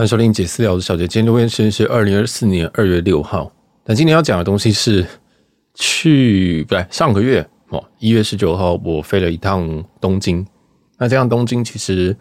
[0.00, 3.52] 欢迎收听解私聊的小杰，今天录音时间是二零二四年二月六号。
[3.84, 5.06] 但今天要讲的东西是
[5.74, 10.46] 去不对，上个月哦，一月十九号我飞了一趟东京。
[10.96, 12.16] 那这趟东京其实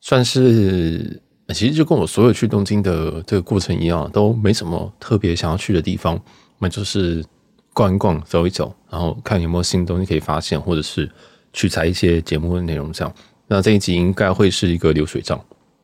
[0.00, 6.20] 算是，其实就跟我所有去东京的这个过程一样，都没什么特别想要去的地方，
[6.58, 7.24] 那就是
[7.72, 11.08] 逛一逛、走一走，然后看有没有新东西可以发现，或者是
[11.52, 13.14] 取材一些节目的内容这样。
[13.46, 15.40] 那这一集应该会是一个流水账。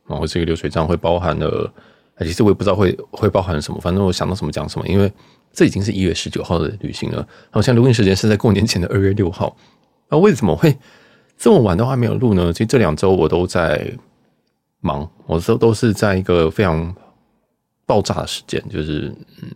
[0.08, 1.72] 然后这个流水账会包含了，
[2.20, 4.86] 其实我也不知道会会包含什么，反正我想到什么讲什么。
[4.86, 5.12] 因为
[5.52, 9.56] 这已经是一月十九号的旅行了，然后现在录音时间是在过年前的二月六号。
[10.08, 10.76] 那为什么会
[11.36, 12.52] 这么晚都还没有录呢？
[12.52, 13.92] 其实这两周我都在
[14.80, 16.94] 忙，我都都是在一个非常
[17.84, 19.12] 爆炸的时间，就是
[19.42, 19.50] 嗯，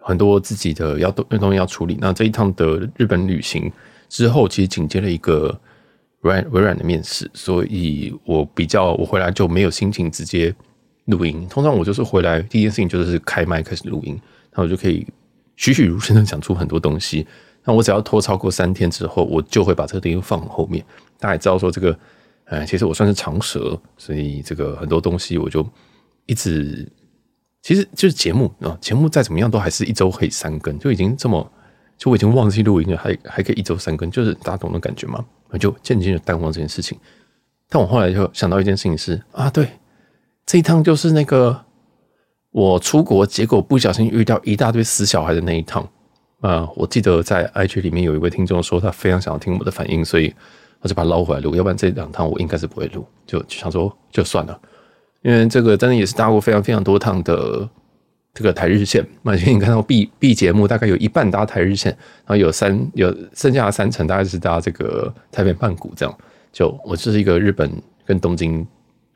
[0.00, 1.98] 很多自己的要东东西要处理。
[2.00, 3.70] 那这一趟的日本旅行
[4.08, 5.60] 之后，其实紧接了一个。
[6.22, 10.54] 微软微软的面试，所以我比较我回来就没有心情直接
[11.04, 11.46] 录音。
[11.48, 14.20] 通常我就是回来第一件事情就是开麦开始录音，
[14.52, 15.06] 那我就可以
[15.56, 17.26] 栩栩如生的讲出很多东西。
[17.64, 20.84] 那我只要拖超过三天之后，我就会把这个东西放后面。
[21.18, 21.96] 大家也知道说这个，
[22.46, 25.64] 哎，其实我算是长舌，所以这个很多东西我就
[26.26, 26.88] 一直，
[27.62, 31.50] 其实就是节目啊，节目再怎么样都还是一周可以三更，就已经这么。
[31.98, 35.24] 就我已经忘记录音了，还还可以一周三更，就是大家懂的感觉吗？
[35.52, 36.98] 我就渐渐的淡忘这件事情。
[37.68, 39.68] 但我后来就想到一件事情是啊，对，
[40.44, 41.64] 这一趟就是那个
[42.50, 45.88] 我出国，结果不小心遇到一大堆死小孩的那一趟
[46.40, 46.68] 啊。
[46.74, 50.34] 我记得在 IG 里面有一位听众说他非常想要听我的反应，所以
[50.80, 51.54] 我就把它捞回来录。
[51.54, 54.60] 要不然这两趟我应该是不会录，就就想说就算了，
[55.22, 57.68] 因为这个真的也是搭过非常非常多趟的。
[58.34, 61.90] 这个台日线，那你看到 B B 节目大概有一半搭台日线，
[62.24, 66.18] 然后有三有剩下的三成大概是搭这个台北曼谷这样。
[66.50, 67.70] 就我就是一个日本
[68.06, 68.66] 跟东京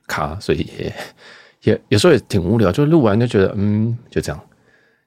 [0.06, 0.94] 咖，所以也
[1.72, 4.40] 也有时候也挺无聊，就录完就觉得嗯就这样。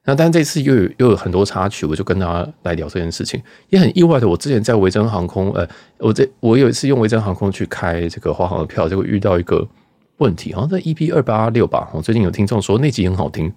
[0.04, 3.40] 那但这次又有又有很多插曲，我就跟他来聊这件事情。
[3.68, 5.64] 也很意外的，我之前在维珍航空，呃，
[5.98, 9.64] 我这我有一次用维珍航空去开这个华航的票，就会遇到一个
[10.16, 11.88] 问题，好像在 EP 二八六吧。
[11.92, 13.52] 我最近有听众说那集很好听。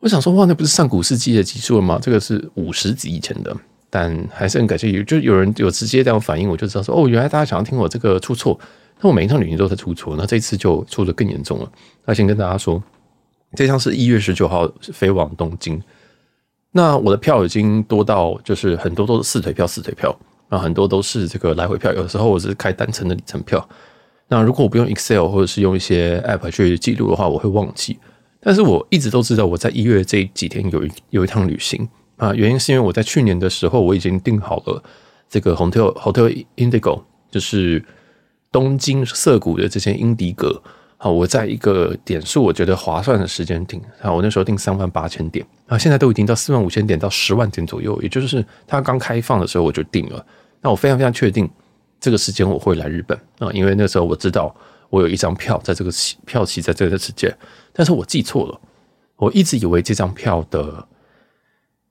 [0.00, 1.98] 我想说，哇，那不是上古世纪的集数了吗？
[2.00, 3.56] 这个是五十集以前的，
[3.88, 8.58] 但还是很感谢有，就有人有直接这样反应，我就知道说，哦，原来大家想要听我这个出错。
[9.00, 11.70] 那我每一趟旅行都在出错，那这次就出的更严重了。
[12.04, 12.82] 那先跟大家说，
[13.54, 15.82] 这趟是一月十九号飞往东京，
[16.72, 20.16] 那我的票已经多到就是很多都是四腿票，四腿票
[20.48, 21.92] 啊，很多都是这个来回票。
[21.92, 23.66] 有时候我是开单程的里程票。
[24.28, 27.98] 那如果我不用 Excel 或者是用一些 App 去记录的话，我会忘记。
[28.46, 34.80] 但是我一直都知道我在一月这几天有一有一趟旅行啊，原因是因为我在去年的时候我已经订好了
[35.28, 37.84] 这个 Hotel Hotel Indigo，就是
[38.52, 40.62] 东京涩谷的这些英迪格。
[40.96, 50.24] 好，我在一个点数我觉得划算的时间订，啊，我那时候订三万八千点啊，现在都已经到四万五千点到十万点左右，也就是它刚开放的时候我就订了。
[50.60, 51.50] 那我非常非常确定
[51.98, 54.54] 这个时间我会来日本啊，因为那时候我知道。
[54.96, 55.90] 我有一张票在这个
[56.24, 57.30] 票期在这个时间，
[57.70, 58.58] 但是我记错了，
[59.16, 60.88] 我一直以为这张票的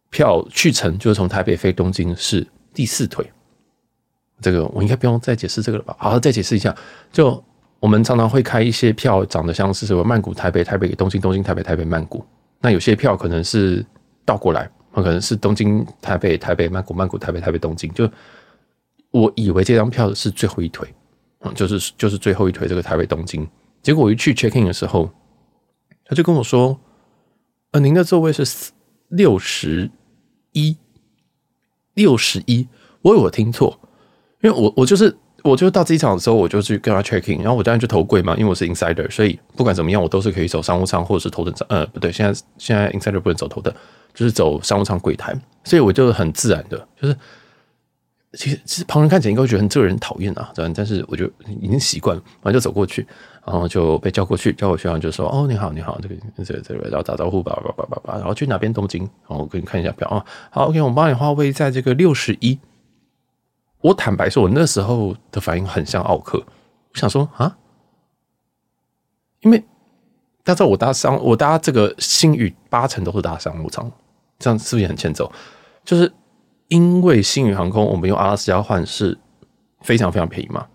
[0.10, 3.32] 票去程就是从台北飞东京是第四腿，
[4.42, 5.96] 这个我应该不用再解释这个了吧？
[6.00, 6.76] 好，再解释一下，
[7.12, 7.44] 就
[7.80, 12.26] 我们常常会开一些票，长得像是什么曼谷台北台北东京东京台北台北曼谷，
[12.60, 13.86] 那有些票可能是
[14.26, 18.10] 倒过来，可能是东京台北台北曼谷曼谷台北台北东京，就
[19.12, 20.92] 我以为这张票是最后一腿。
[21.54, 23.48] 就是就是最后一腿这个台北东京，
[23.84, 25.10] 结果我一去 check in 的时候，
[26.06, 26.80] 他就跟我说
[27.72, 28.72] ：“呃，您的座位是
[29.10, 29.92] 六十
[30.54, 30.78] 一，
[31.94, 32.68] 六十一。”
[33.04, 33.80] 我有听错，
[34.42, 41.68] 因为我我就是我就到机场的时候，我就去跟他 check in，然后我当然就头柜嘛，因为我是 insider，所以不管怎么样，我都是可以走商务舱或者是头等舱。
[41.70, 43.74] 呃，不对，现在现在 insider 不能走头等，
[44.14, 47.18] 就是走商务舱柜台，所以我就很自然的，就是。
[48.36, 51.26] 其实，其实旁人看起来应该会觉得这个人讨厌啊，这样，但是我就
[51.62, 53.06] 已经习惯了，然后就走过去，
[53.46, 59.02] 然后就被叫过去，叫过去，然后就说：“哦，你好，你好，这个这个这个，然后打招呼，叭叭叭叭叭，然后去哪边东京？
[59.28, 62.60] 然后我给你看一下表啊，好，OK，我帮你划位在这个六十一。
[63.82, 67.58] 我坦白说，我那时候的反应很像奥克，我想说啊，
[69.42, 69.60] 因为
[70.44, 73.92] 大家知道我搭商，我搭这个星宇八成都是搭商务舱，
[74.40, 75.32] 这样是不是也很欠揍？
[75.84, 76.12] 就是。
[76.68, 79.18] 因为星宇航空，我们用阿拉斯加换是
[79.82, 80.66] 非常非常便宜嘛，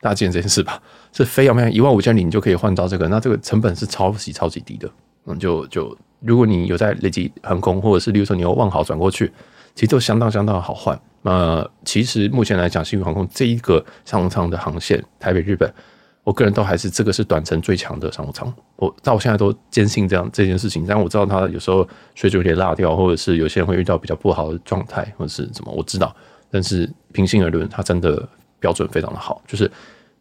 [0.00, 0.80] 大家记得这件事吧？
[1.12, 4.90] 是非常非常一万五千里你就可以换到这个，那这个成本是超级超级低的。
[5.26, 9.32] 嗯，就就如果你有在累积航空，或者是例如说你要万豪转过去，
[9.74, 10.98] 其实都相当相当的好换。
[11.22, 15.72] 那其实目前来讲，星宇航空这一个商务舱的航线台北日本，
[16.26, 20.84] 我个人都还是这个是短程最强的商务舱，我到我现在都坚信这样这件事情。
[20.84, 26.12] 但我知道它有时候水准有点落掉，或者是有些人会遇到比较不好的状态，或者是怎么，我知道。
[26.50, 28.28] 但是平心而论，它真的
[28.58, 29.70] 标准非常的好，就是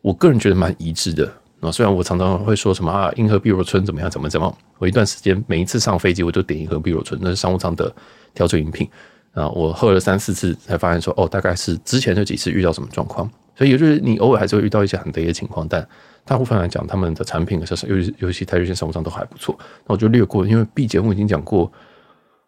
[0.03, 1.25] 我个人觉得蛮一致的。
[1.59, 7.91] 啊，虽然我常常会说什么啊，银河碧螺春怎么样，怎么怎么，我一段时间每一次上飞机我都点银河碧螺春，那是商务舱的
[8.31, 8.87] 调酒饮品
[9.35, 9.47] 啊。
[9.49, 13.29] 我喝了三四次才发现说，哦，大概是之前那几次遇到什么状况。
[13.57, 15.87] 所以也就是你偶尔还是会遇到一些很雷的情况，但
[16.25, 19.57] 大部分来讲，他们的产品是尤其尤其台积电商务舱都还不错。
[19.85, 21.71] 那我就略过，因为 B 节目已经讲过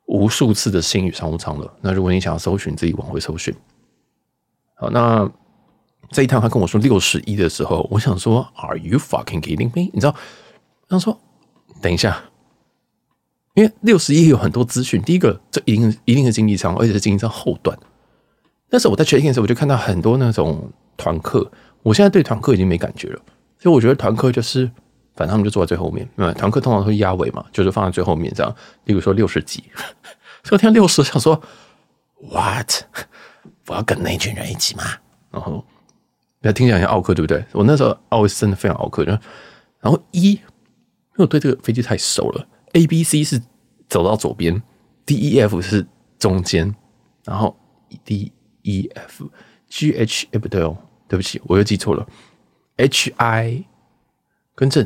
[0.08, 1.74] 无数次的新宇商务舱了。
[1.80, 3.56] 那如果你想要搜寻，自己往回搜寻。
[4.76, 5.30] 好，那
[6.12, 9.90] 这一趟他跟我说六十一的时候，我想说，Are you fucking kidding me？
[9.94, 10.14] 你知道，
[10.90, 11.18] 他说
[11.82, 12.22] 等一下，
[13.58, 15.02] 因为六十一有很多资讯。
[15.02, 17.78] 第一个，这一定一定是经济舱，而且是经济舱后段。
[18.70, 20.72] 但是我在 check in 的时候，我就看到很多那种。
[21.00, 21.48] 团客，
[21.84, 23.22] 我现在对团客已经没感觉了，
[23.60, 24.66] 所以我觉得团客就是，
[25.16, 28.52] 反正他们就坐在最后面，嗯，团客通常会压尾嘛，就是放在最后面这样。
[28.86, 29.64] 例如说六十几，
[30.44, 31.40] 所以我听到六十，想说
[32.32, 32.82] ，what？
[33.68, 34.86] 我要跟那群人一起吗？
[35.30, 35.64] 然后，
[36.42, 37.46] 那听起来很奥客，对不对？
[37.52, 39.22] 我那时候奥是真的非常奥客，然
[39.84, 40.42] 后一，因为
[41.18, 43.42] 我对这个飞机太熟了，A、B、C 是
[43.90, 44.62] 走到左边
[45.06, 45.86] ，D、E、F 是
[46.20, 46.76] 中间，
[47.24, 47.56] 然后
[48.04, 48.32] D、
[48.64, 49.30] E、F、
[49.68, 50.78] G、H，哎不对哦。
[51.10, 52.06] 对不起，我又记错了。
[52.76, 53.64] H I，
[54.54, 54.86] 更正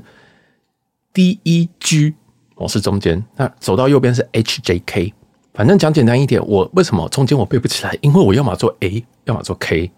[1.12, 2.13] ，D E G，
[2.54, 3.25] 我是中间。
[3.36, 5.13] 那走到右边是 H J K。
[5.51, 7.98] 反正讲简单一点，我为什么中间我背不起来？
[8.01, 9.92] 因为我要么做 A，要么做 K，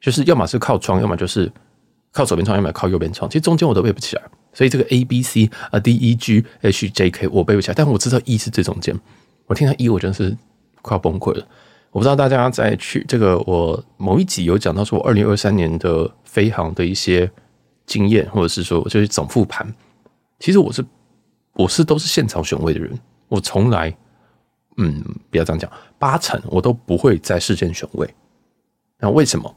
[0.00, 1.52] 就是要么是靠窗，要么就是
[2.10, 3.28] 靠左边窗，要么靠右边窗。
[3.28, 4.22] 其实中间我都背不起来，
[4.56, 7.74] 所以这个 A B C 啊 D E G H J K 我背不起来。
[7.74, 8.98] 但我知道 E 是最中间。
[9.44, 10.34] 我听到 E，我真的是
[10.80, 11.46] 快要崩溃了。
[11.90, 17.30] 我不知道大家在去这个，我某一集有讲到说，我二零二三年的飞航的一些
[17.84, 19.70] 经验，或者是说就是总复盘。
[20.38, 20.82] 其实我是
[21.52, 22.98] 我是都是现场选位的人，
[23.28, 23.94] 我从来
[24.78, 28.08] 嗯，不要这样讲，八成我都不会在事先选位。
[28.98, 29.54] 那为什么？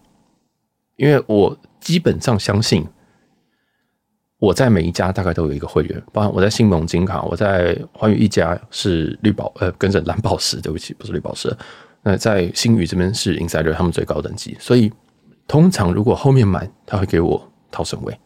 [0.97, 2.85] 因为我基本上相信
[4.39, 11.56] 我在每一家大概都有一个会员，包括我在星盟金卡，我在寰宇一家是绿宝呃，跟着蓝宝石，对不起，不是绿宝石。
[12.01, 14.89] 那在星宇这边是 Insider，他们最高等级，所以
[15.45, 18.18] 通常如果后面满，他会给我逃生位。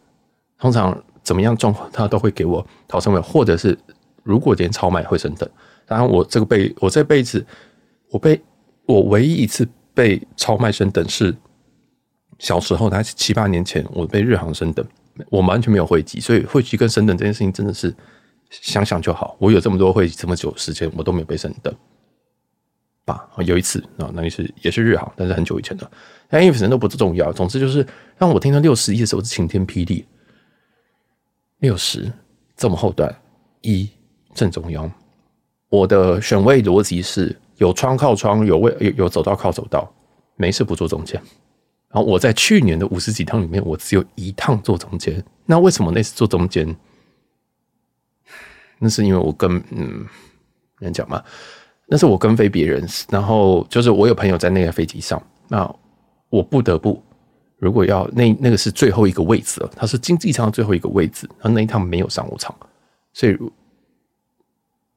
[0.59, 3.75] 通常怎么样状况，他都会给我逃生位，或者是
[4.21, 5.49] 如果今天超卖会升等。
[5.87, 7.43] 当然，我这个辈，我这辈子
[8.11, 8.39] 我被
[8.85, 11.35] 我唯一一次被超卖升等是
[12.37, 14.85] 小时候，大概七八年前，我被日航升等，
[15.29, 17.95] 我完全没有会集，所以会集跟升等这件事情真的是
[18.49, 19.35] 想想就好。
[19.39, 21.73] 我有这么多会集这么久时间，我都没有被升等。
[23.05, 25.91] 吧，有一次啊，那也是也是日航，但是很久以前的，
[26.29, 27.33] 但因为反正都不重要。
[27.33, 27.85] 总之就是
[28.17, 30.05] 让我听到六十一的时候是晴天霹雳，
[31.59, 32.09] 六十
[32.55, 33.13] 这么后段
[33.59, 33.89] 一
[34.33, 34.89] 正中央，
[35.67, 39.93] 我的选位逻辑是有窗靠窗，有位有有走道靠走道，
[40.37, 41.21] 没事不坐中间。
[41.93, 45.23] 然后我在去年的五十几趟里面，我只有一趟坐中间。
[45.45, 46.75] 那为什么那次坐中间？
[48.79, 50.05] 那是因为我跟嗯，
[50.79, 51.23] 人讲嘛。
[51.85, 55.69] 那是我跟飞别人，然后就是我有朋友在那个飞机上，那
[56.29, 57.03] 我不得不，
[57.57, 62.55] 如果要那那个是最后一个位置了，它是经济舱最后一个位置，然后那一趟没有商务舱，
[63.11, 63.37] 所以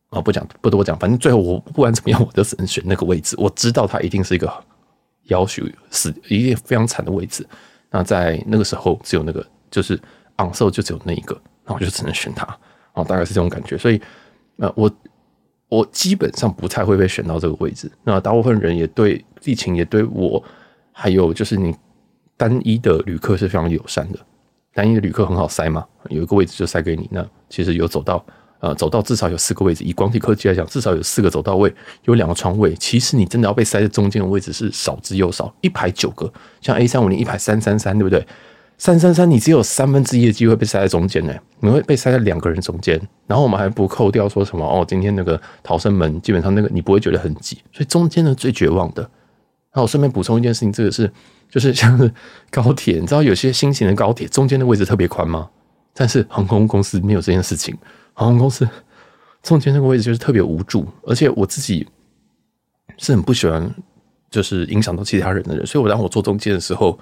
[0.09, 3.37] 啊不讲不多讲，反正最后我不管怎么样，我都只能选那个位置。
[3.38, 4.50] 我知道它一定是一个
[5.26, 7.47] 要求死一定非常惨的位置。
[7.90, 9.99] 那在那个时候只有那个就是
[10.37, 12.45] 昂首就只有那一个，那我就只能选它。
[12.92, 13.78] 啊，大概是这种感觉。
[13.78, 14.00] 所以
[14.56, 14.90] 呃我。
[15.68, 17.90] 我基本上不太会被选到这个位置。
[18.04, 20.40] 那大部分人也对地勤也对我，
[20.92, 21.75] 还有就是你
[22.37, 24.18] 单一的旅客是非常友善的。
[24.73, 27.09] 单一的旅客很好塞嘛，有一个位置就塞给你。
[27.11, 28.25] 那其实有走到，
[28.61, 29.85] 呃，走道至少有四个位置。
[29.85, 31.73] 以广体科技来讲，至少有四个走道位，
[32.05, 32.75] 有两个窗位。
[32.75, 38.27] 其实你真的要被塞在中间的位置是少之又少，一排九个，像 A 三五零一排三三三，对不对？
[38.79, 49.09] 三三三，你只有三分之一的机会被塞在中间呢，你会被塞在两个人中间，然后我们还不扣掉说什么哦，今天那个逃生门基本上那个你不会觉得很挤，所以中间呢最绝望的。
[49.75, 51.11] 那我顺便补充一件事情，这个是
[51.49, 52.13] 就是像是
[52.51, 55.49] 高铁，你知道有些新型的高铁中间的位置特别宽吗？
[55.95, 57.75] 但是航空公司没有这件事情，
[58.16, 58.68] 航空公司
[59.42, 61.87] 中间那个位置就是特别无助，而且我自己
[62.99, 63.73] 是很不喜欢
[64.28, 66.99] 就是影响到其他人的人，所以我当我坐中间的时候。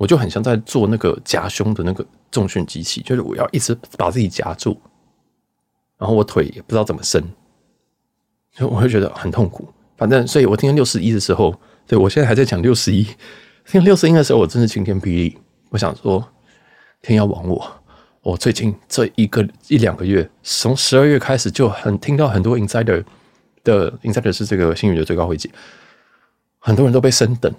[0.00, 4.74] 我就很像在做那个夹胸的那个重训机器，就是我要一直把自己夹住，
[5.98, 7.22] 然后我腿也不知道怎么伸，
[8.52, 9.68] 所以我会觉得很痛苦。
[9.98, 11.54] 反正，所以我听六十一的时候，
[11.86, 13.06] 对，我现在还在讲六十一。
[13.66, 15.36] 听六十一的时候，我真是晴天霹雳。
[15.68, 16.26] 我想说，
[17.02, 17.79] 天要亡我。
[18.22, 23.02] 我最近这一个一两个月，从十二月开始就很听到很多 insider
[23.64, 25.50] 的 insider 是这个星宇的最高会计，
[26.58, 27.50] 很多人都被升等。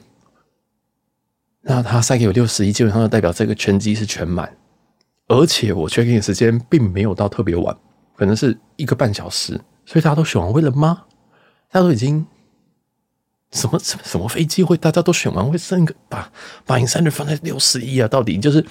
[1.62, 4.56] 那他塞给我六十一，基本上就代表这个全机是全满，
[5.28, 7.76] 而且我确定时间并没有到特别晚，
[8.16, 11.06] 可能是一个半小时，所以大家都选完位了吗？
[11.72, 12.28] 大家都已经
[13.52, 16.32] 什么什么什么飞机会大家都选完会三个把
[16.68, 18.08] 把 insider 放在六十一啊？
[18.08, 18.64] 到底就是？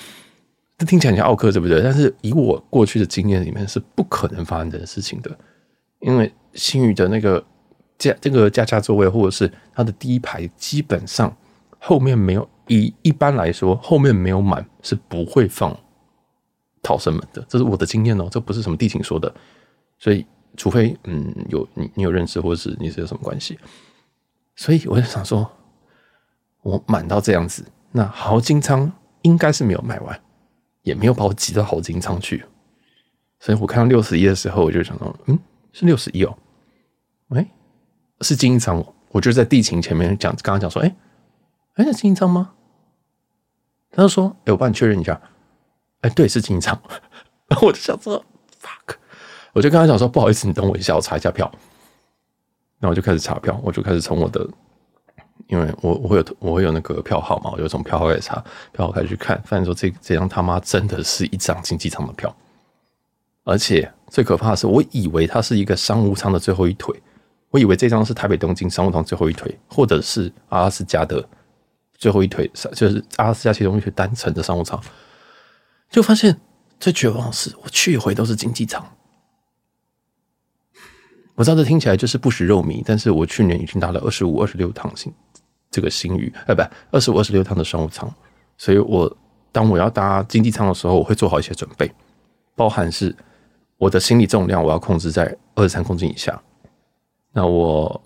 [0.80, 1.82] 这听起来像奥克，对不对？
[1.82, 5.30] 但是以我过去的经验里面，是不可能发生这件事情的，
[5.98, 7.44] 因为星宇的那个
[7.98, 11.36] 驾这个驾驾座位，或者是它的第一排，基本上
[11.78, 15.78] 后面没有，以一般来说，后面没有满是不会放
[16.82, 17.44] 逃生门的。
[17.46, 19.30] 这是我的经验哦，这不是什么地勤说的。
[19.98, 20.24] 所以，
[20.56, 23.58] 除非嗯有你你有认识，或者是你是有什么关系，
[24.56, 25.46] 所以我就想说，
[26.62, 30.18] 我满到这样子，那豪金仓应该是没有卖完。
[30.82, 32.44] 也没有把我挤到豪金仓去，
[33.38, 35.38] 所以我看到六十一的时候，我就想到，嗯，
[35.72, 36.38] 是六十一哦，
[37.30, 37.46] 哎，
[38.20, 40.96] 是经济舱，我就在地勤前面讲，刚刚讲说，哎，
[41.74, 42.52] 哎，是经济舱吗？
[43.90, 45.20] 他就说，哎，我帮你确认一下，
[46.00, 46.80] 哎，对，是经济舱。
[47.48, 48.24] 然后我就想说
[48.60, 48.94] ，fuck，
[49.52, 51.50] 我就跟他讲说，不好意思，你等我一下，我查一下票。
[52.78, 54.48] 然后我就开始查票，我就开始从我的。
[55.48, 58.42] 因为我我会有我会有那个票号嘛，我就从票号开始查，
[58.72, 62.34] 票号开始去看，发现说这这张他妈真的是一张经济舱的票，
[63.44, 66.94] 而且最可怕的是，我以为它是一个商务舱的最后一腿，
[67.50, 71.26] 我以为这张是台北东京商务舱最后一腿，或者是阿拉斯加的
[71.94, 74.80] 最后一腿，就是阿拉斯加其中一腿单层的商务舱，
[75.90, 76.40] 就发现
[76.78, 78.84] 最绝望的是，我去一回都是经济舱。
[81.36, 85.10] 我知道这听起来就是不食肉糜，但是我去年已经搭了二十五、二十六趟星
[85.70, 88.12] 这个新宇，哎，不，二十五、二十六趟的商务舱，
[88.58, 89.16] 所以我
[89.52, 91.90] 当我要搭经济舱的时候，我会做好一些准备，
[92.54, 93.14] 包含是
[93.76, 96.40] 我的行李重量我要控制在二十三公斤以下。
[97.32, 98.00] 那我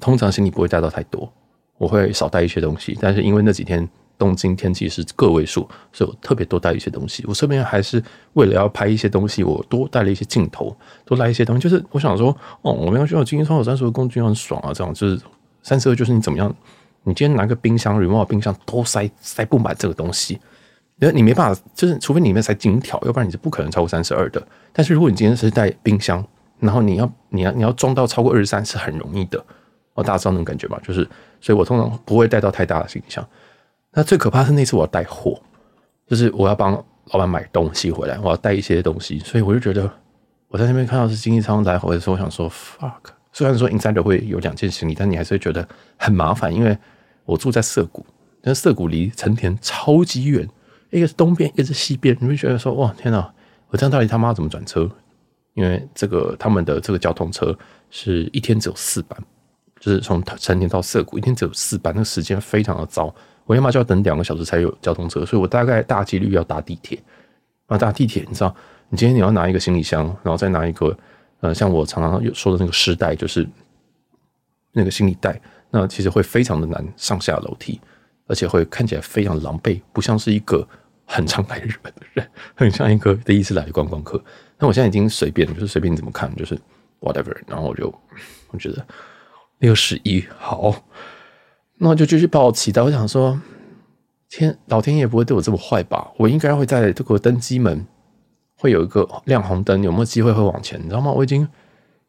[0.00, 1.32] 通常行李不会带到太多，
[1.78, 3.88] 我会少带一些东西，但是因为那几天。
[4.18, 7.24] 东京天气是个位数，所以我特别多带一些东西。
[7.26, 8.00] 我这边还是
[8.34, 11.62] 为了要拍一些东西，我多带了一些镜头，多带一些东西。
[11.62, 12.28] 就是我想说，
[12.60, 14.70] 哦，我们要需要经济舱有三十二公斤，很爽啊！
[14.72, 15.20] 这样就是
[15.64, 16.54] 三十二，就是你怎么样？
[17.04, 20.34] 你今天拿个冰箱，remote 冰箱都塞塞不满这个东西，
[21.00, 24.40] 因为你没办法，就是除非里面塞金条，要不然你是不可能超过三十二的。
[24.72, 26.24] 但是如果你今天是带冰箱，
[26.60, 29.44] 然后你要你要你要装到超过二十三，是很容易的。
[29.94, 30.80] 哦，大家知道那种感觉吗？
[30.82, 31.06] 就是，
[31.40, 33.26] 所以我通常不会带到太大的行李箱。
[33.92, 35.38] 那最可怕是那次我要带货，
[36.06, 36.72] 就是我要帮
[37.10, 39.90] 老板买东西回来，我要带一些东西，所以我就觉得
[40.48, 43.12] 我在那边看到是经济舱来回的时候，我想说 fuck。
[43.34, 45.66] 虽然说 inside 会有两件行李，但你还是会觉得
[45.98, 46.76] 很麻烦，因为
[47.24, 48.04] 我住在涩谷，
[48.40, 50.48] 但涩谷离成田超级远，
[50.90, 53.32] 一个是东边，一个是西边，你会觉得说哇天哪，
[53.68, 54.90] 我这样到底他妈怎么转车？
[55.54, 57.56] 因为这个他们的这个交通车
[57.90, 59.18] 是一天只有四班，
[59.78, 63.14] 就是从成田到涩谷一天只有四班，那个时间非常的糟。
[63.44, 66.98] 我要么就要等两个小时才有交通车，所以我大概大几率要搭地铁。
[67.68, 68.54] 那搭地铁，你知道，
[68.88, 70.96] 你今天你要拿一个行李箱，然后再拿一个，
[71.40, 73.46] 呃，像我常常有说的那个湿袋，就是
[74.72, 75.40] 那个行李袋，
[75.74, 77.80] 那其实会非常的难上下楼梯，
[78.26, 80.68] 而且会看起来非常狼狈，不像是一个
[81.06, 84.22] 很常来日本的人，很像一个第一次来的观光客。
[84.58, 86.54] 那我现在已经随便，就是随便你怎么看，就是
[87.00, 87.34] whatever。
[87.46, 87.92] 然后我就
[88.50, 88.86] 我觉得
[89.58, 90.84] 六十一好。
[91.78, 93.40] 那就继续抱期待，我想说，
[94.28, 96.12] 天，老天爷不会对我这么坏吧？
[96.16, 97.84] 我应该会在这个登机门
[98.56, 100.78] 会有一个亮红灯，有没有机会会往前？
[100.78, 101.10] 你知道吗？
[101.10, 101.42] 我已经，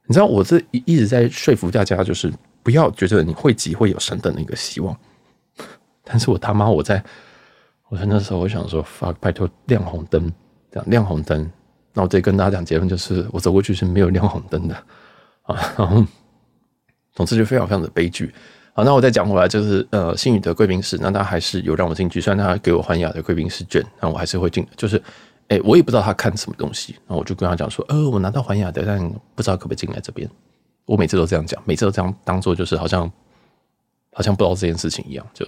[0.06, 2.32] 你知道，我这一一直在说服大家，就是
[2.64, 4.98] 不要觉得你会挤会有升等的一个希望。
[6.04, 7.04] 但是我他妈，我在
[7.90, 10.32] 我在那时候，我想说，发拜托亮红灯，
[10.72, 11.50] 这样亮红灯。
[11.94, 14.76] 那我再跟大家讲结论，就是我走过去是没有亮红灯的
[15.44, 15.56] 啊。
[15.78, 16.04] 然后，
[17.14, 18.34] 总之就非常非常的悲剧。
[18.74, 24.66] 好，那我再讲回来，就是呃，新宇的贵宾室，那他还是有让我进去，虽然他给我环亚的贵宾室券，那我还是会进。
[24.76, 25.00] 就是，
[25.50, 30.28] 哎、我也不知道他看什么东西，那我就跟他讲说，呃，我拿到环亚的，但不知道可不可以进来这边。
[30.86, 33.10] 我每次都这样讲，每次都这样当做就是好像
[34.12, 35.46] 好像不知道这件事情一样，就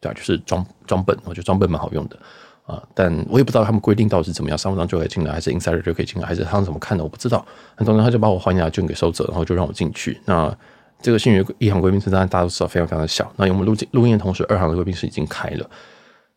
[0.00, 2.18] 对啊，就是装装笨，我觉得装笨蛮好用的
[2.66, 2.82] 啊。
[2.94, 7.44] 但我也不知道他们规定到底是怎么样，商务舱就可以进来，还是 insider 就可以进来，还是他们怎么看的，我不知道。
[7.74, 10.20] 很多人他就把我环亚券给收走，然后就让我进去。
[10.24, 10.56] 那
[11.02, 13.30] 这个星宇一航贵宾室当然大家都知道非常非常的小。
[13.36, 15.68] 那我们录进录音的同时，二航的贵宾室已经开了。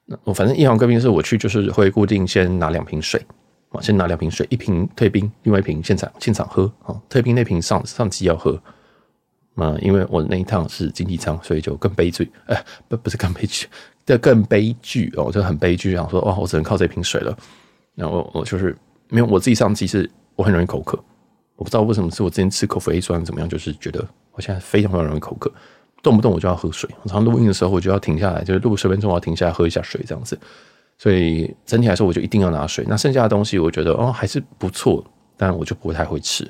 [0.05, 3.21] 那我反正一航贵宾室我去就是会固定先拿两瓶水
[3.69, 6.95] 啊，先拿两瓶水，一瓶退冰，另外一瓶现场现场喝啊。
[7.09, 8.59] 退冰那瓶上上机要喝。
[9.55, 12.31] 那因为我那一趟是经济舱，所以就更悲剧。
[12.45, 13.67] 哎、不不是更悲剧，
[14.05, 15.93] 这更悲剧哦，就很悲剧。
[15.95, 17.35] 想说哇，我只能靠这瓶水了。
[17.95, 18.77] 然后我就是
[19.09, 20.97] 没有我自己上机，是我很容易口渴。
[21.55, 25.51] 我不知道为什么，是我之前吃口服 A 酸怎么样，就是觉得我现在非常非常容易口渴，
[26.03, 26.87] 动不动我就要喝水。
[27.01, 30.39] 我常录音的时候，我就要停下来，就是录十分钟，我要停下来喝一下水这样子。
[30.97, 32.83] 所以整体来说，我就一定要拿水。
[32.87, 35.03] 那剩下的东西，我觉得哦还是不错，
[35.35, 36.43] 但我就不太会吃。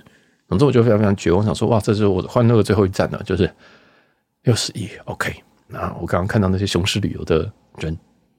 [0.48, 3.54] 总之，我就非常非常绝望，想说哇，这是我的欢乐的最后一站了，就是
[4.44, 4.89] 六十一。
[5.04, 5.34] OK，
[5.68, 7.98] 那我刚刚看到那些雄狮旅游的人，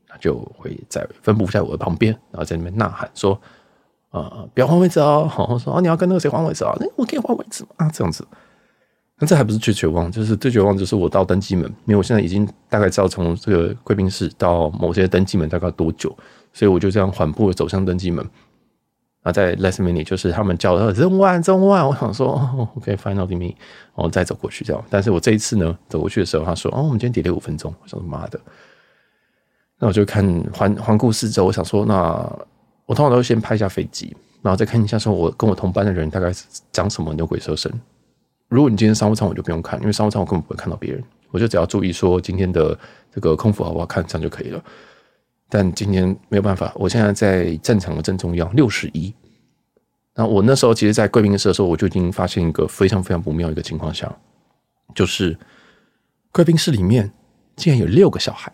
[0.08, 3.38] 他就会在分布在我的旁边，然后在那边呐喊说
[4.10, 5.28] ：“呃，不要换位置哦。
[5.30, 6.74] ”好我说：“哦，你要跟那个谁换位置啊？
[6.80, 8.26] 那我可以换位置吗？”啊，这样子。
[9.20, 16.16] 那这还不是最绝望，就是最绝望就是我到登机门，因为我现在已经大概知道从这个贵宾室到某些登机门大概多久，
[16.52, 18.24] 所以我就这样缓步走向登机门。
[19.22, 23.52] 啊，在 last minute 就是他们叫的 zone one zone one，我想说哦，OK，finally me，
[23.96, 24.82] 然后再走过去这样。
[24.88, 27.74] 但是我这一次呢，走过去的时候，他说哦，我们今天叠了五分钟。
[27.82, 28.40] 我说妈的，
[29.80, 31.96] 那我就看环环顾四周，我想说，那
[32.86, 36.32] 我通常都会先拍一下飞机，然后再看一下说我跟我同班的人大概
[36.70, 37.70] 长什么牛鬼蛇神。
[38.48, 42.78] 如果你今天商务舱，我就不用看，因为商务舱我根本不会看到别人，我就只要注意说今天的
[43.12, 44.62] 这个空腹好不好看，这样就可以了。
[45.50, 49.14] 但今天没有办法，我现在在战场的正中央，六十一。
[50.14, 54.14] 那我那时候其实，在贵宾室的时候，我就已经发现一个非常非常不妙一个情况下，
[54.94, 55.38] 就是
[56.32, 57.12] 贵宾室里面
[57.54, 58.52] 竟然有六个小孩。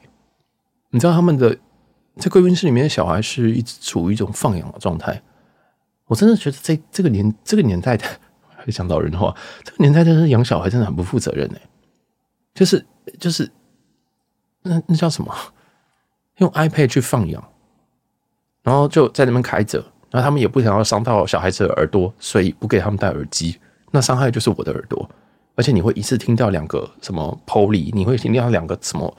[0.91, 1.57] 你知道他们的
[2.17, 5.23] 在贵宾室里面的小孩是一直处于一种放养的状态。
[6.07, 8.05] 我真的觉得在这个年这个年代的，
[8.73, 11.61] 讲老人话，这个年代真是养小孩真的很不负责任哎。
[12.55, 12.85] 就是
[13.19, 13.51] 就是
[14.63, 15.35] 那那叫什么？
[16.39, 17.43] 用 iPad 去放养，
[18.63, 19.79] 然后就在那边开着，
[20.11, 23.59] 然后他们也不想要伤到小孩子的耳朵，所以不给他们戴耳机。
[23.93, 25.09] 那伤害就是我的耳朵，
[25.55, 29.17] 而且你会一次听到两个什么 Polly，你会听到两个什么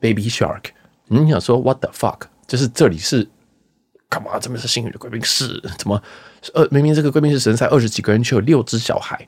[0.00, 0.70] Baby Shark。
[1.06, 2.22] 你想说 What the fuck？
[2.46, 3.28] 就是这里是
[4.08, 4.38] 干嘛？
[4.38, 5.60] 这边是星宇的贵宾室？
[5.78, 6.02] 怎么？
[6.54, 9.26] 呃，明明这个贵宾室神才二十几个人，却有六只小孩。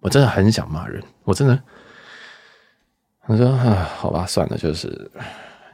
[0.00, 1.62] 我真的很想骂人，我真的。
[3.26, 5.10] 我说啊，好吧，算了，就是。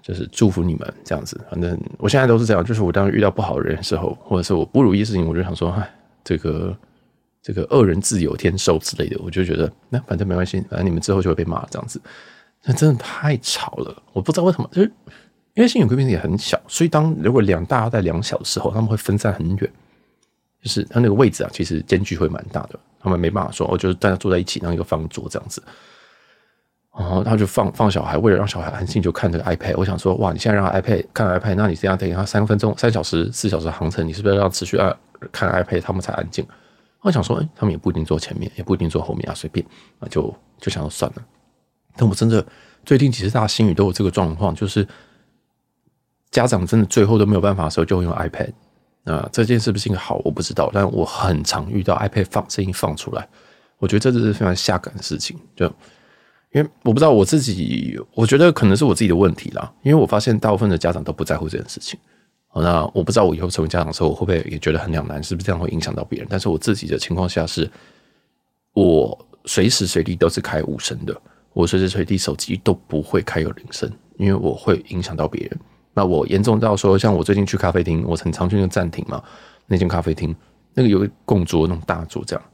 [0.02, 2.64] 就是祝福你们这样子，反正我现在都是这样。
[2.64, 6.76] 就是我当遇到不好的人的时候，或者是我不如意事情，我就想说，哎，这个
[7.40, 12.02] 这个恶人自有天收之类的，我就觉得那反正没关系，反正你们之后就会被骂这样子。
[12.64, 14.92] 那真的太吵了，我不知道为什么，就是
[15.54, 19.72] 因为星宇贵宾室也很小，所以当如果两大带两小的时候，他们会分散很远，
[20.62, 25.62] 就是他那个位置啊，其实间距会蛮大的，他们没办法说，我就是大家坐在一起，然后一个方桌这样子。
[26.94, 29.74] 然后他就放放小孩，为了让小孩安静，就看这个 iPad。
[29.78, 34.94] 我想说，哇，你现在让 iPad 看 iPad，那你这样等他三分钟、三小时、四小时航程，你是不是要持续啊
[35.30, 36.46] 看 iPad，他们才安静？
[37.00, 39.64] 我想说，哎，他们也不一定坐前面，也不一定坐后面啊，随便
[40.00, 41.22] 啊，就就想说算了。
[41.96, 42.44] 但我真的
[42.84, 44.86] 最近几次大家星宇都有这个状况，就是
[46.32, 48.52] 家长真的最后都没有办法的时候，就会用 iPad。
[49.04, 53.28] 啊，这件事不是一个好，我不知道，但我很常遇到 iPad 放声音放出来，
[53.78, 55.72] 我觉得这就是非常下感的事情，就。
[56.54, 59.72] 因为我不知道我自己，我觉得可能是我自己的问题啦。
[59.82, 61.98] 因为我发现大部分的家长都不在乎这件事情。
[62.54, 65.22] 那我不知道我以后成为家长的时候，我会不会也觉得很两难？
[65.22, 66.28] 是不是这样会影响到别人？
[66.30, 67.66] 但是我自己的情况下是，
[68.74, 71.18] 我随时随地都是开无声的，
[71.54, 75.58] 我随时随地手机都不会开有铃声，因为我会影响到别人。
[75.94, 79.22] 那我严重到说，像我最近去咖啡厅，我很常去那个暂停嘛，
[79.66, 80.34] 那间咖啡厅
[80.74, 82.44] 那个有个供桌那种大桌这样。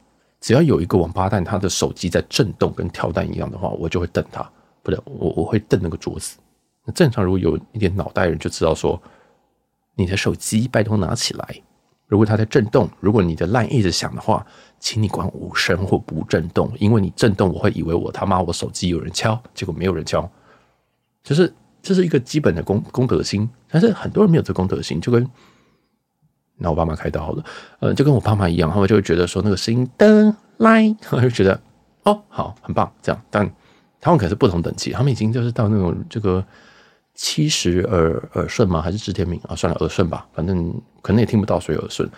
[0.40, 4.42] 只要有一个王八蛋，他的手机在震动，跟跳弹一样的话，我就会瞪他。
[4.82, 6.38] 不对，我我会瞪那个桌子。
[6.84, 9.00] 那正常如果有一点脑袋的人就知道说，
[9.94, 11.62] 你的手机拜托拿起来。
[12.06, 14.46] 如果它在震动，如果你的烂一直响的话，
[14.80, 20.26] 请你关无声或不震动，因为你震动，我会以为我他妈我手机有人敲，结果没有人敲。
[21.22, 25.28] 就是这是一个基本的公公德心，但是很多人没有这公德心，就跟。
[26.60, 27.44] 那我爸妈开刀好了，
[27.78, 31.60] 呃，就跟我爸妈一样，他们就会觉得说那个声音的来，我就觉得
[32.02, 33.22] 哦，好，很棒，这样。
[33.30, 33.48] 但
[34.00, 36.44] 他们可是不同等级，他们已经就是到那种这个
[37.14, 38.82] 七十耳耳顺吗？
[38.82, 39.54] 还是知天命啊？
[39.54, 42.10] 算了，耳顺吧，反正可能也听不到，所以耳顺。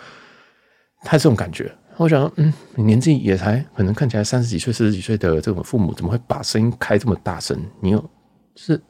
[1.03, 7.55] 他这种感觉，我想，嗯，你年纪也才可能看起来三十几岁、四十几岁的这种父母，怎么会把声音开这么大声？
[7.79, 8.09] 你有
[8.55, 8.81] 是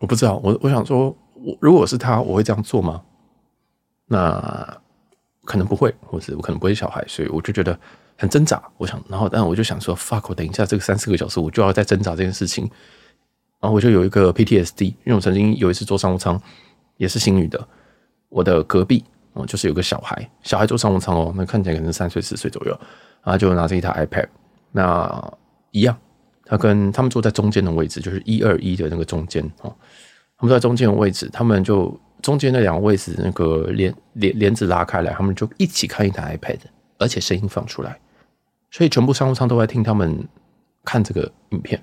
[0.00, 3.02] 我不知道，我我想说，我如果是他，我会这样做吗？
[4.06, 4.80] 那
[5.44, 7.78] 可能不会，或者我可能不会小孩，所以我就觉得
[8.16, 8.62] 很挣扎。
[8.76, 12.70] 我想，然后，但我就想说，fuck，我等一下这个三四个小时，我就要再挣扎这件事情。
[13.60, 16.40] 然后我就有一个 PTSD，因为我曾经有一次坐商务舱，
[16.96, 17.66] 也是新宇的，
[18.28, 22.80] 我的隔壁哦，就是有个小孩，小孩坐商务舱哦，那看起来可能三岁四岁左右，
[23.24, 24.28] 然后就拿着一台 iPad，
[24.70, 25.32] 那
[25.72, 25.98] 一样，
[26.48, 29.74] 他跟他们坐在中间的位置，就是一二一的那个中间哦。
[30.38, 36.60] 他们在中间的位置，他们就中间那两个位置那个帘帘帘子拉开来，他们就一起看一台 iPad，
[36.96, 38.00] 而且声音放出来，
[38.70, 40.26] 所以全部商务舱都在听他们
[40.84, 41.82] 看这个影片。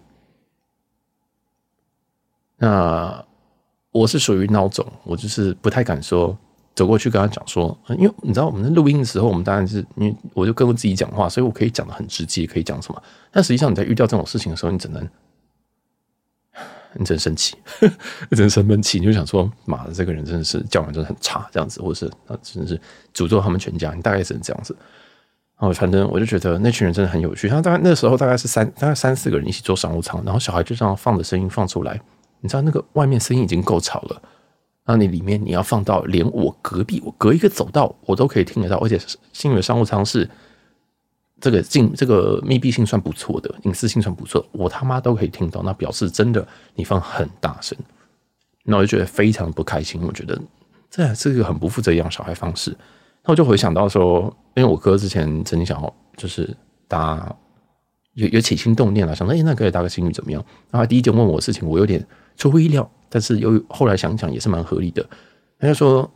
[2.58, 3.24] 那
[3.92, 6.36] 我是属于孬种，我就是不太敢说。
[6.76, 13.02] 走过去跟他讲说，因为你知道我们在录音的时候，我们当然是因为我就跟我自己讲话，所以我可以讲得很直接，可以讲什么。
[13.32, 15.02] 但实际上你在遇到这种事情的时候，你只能，
[16.94, 17.56] 你只能生气，
[18.30, 22.80] 你只能生闷气，你就想说，妈的，这个人真的是教养真的很差，这样子，或者是啊，真的是
[23.14, 24.76] 诅咒他们全家，你大概只能这样子。
[25.58, 27.48] 然后反正我就觉得那群人真的很有趣。
[27.48, 31.98] 他大概那时候大概是三大概三四个人一起坐商务舱，然后小孩就这样放着声音放出来，
[32.42, 34.22] 你知道那个外面声音已经够吵了。
[34.88, 39.00] 那你里面你要放到连我隔壁，我隔一个走道，我都可以听得到，而且
[39.34, 40.30] 幸运的商务舱是
[41.42, 45.64] 这个进这个密闭性算不错的，隐私性算不错，我他妈都可以听到。
[45.64, 47.78] 那表示真的你放很大声，
[48.64, 50.00] 那我就觉得非常不开心。
[50.04, 50.40] 我觉得
[50.90, 52.70] 这是一个很不负责养小孩方式。
[53.24, 56.56] 那我就回想到说，因为我哥之前曾经想要就是
[56.88, 57.36] 搭
[58.14, 60.40] 有有起心动念了，想说哎，那可以搭个星宇怎么样？
[60.70, 62.06] 然后他第一件问我的事情，我有点
[62.38, 62.90] 出乎意料。
[63.08, 65.06] 但是由于后来想想也是蛮合理的。
[65.58, 66.10] 他就说：“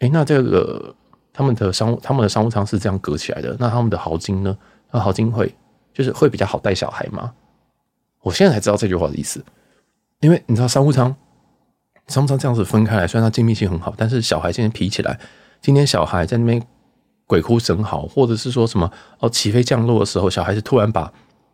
[0.00, 0.94] 哎，那这个
[1.32, 4.56] 他们的商务他们的商务舱是这样隔起来的，那他们的豪金呢？
[4.90, 5.54] 那豪金会
[5.94, 7.32] 就是会比较好带小孩吗？”
[8.20, 9.42] 我现在才知道这句话的意思，
[10.20, 11.14] 因为你知道商务舱
[12.08, 15.18] 商务舱这样子分开来，虽然它静密性很好，但是小孩今天皮起来，
[15.62, 16.62] 今天小孩在那边
[17.26, 21.10] 鬼哭神嚎，或者是说什么哦起飞降落的时候，小孩子突然把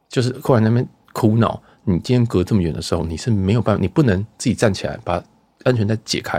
[0.09, 1.62] 就是突然那边哭闹。
[1.85, 5.23] 你今天隔这么远的时候，你是没有办法，你不能自己站起来把
[5.64, 6.38] 安全带解开，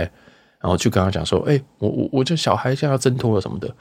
[0.60, 3.74] 然后去跟他讲说：“哎、我我我这小孩现在要挣脱了什么的。”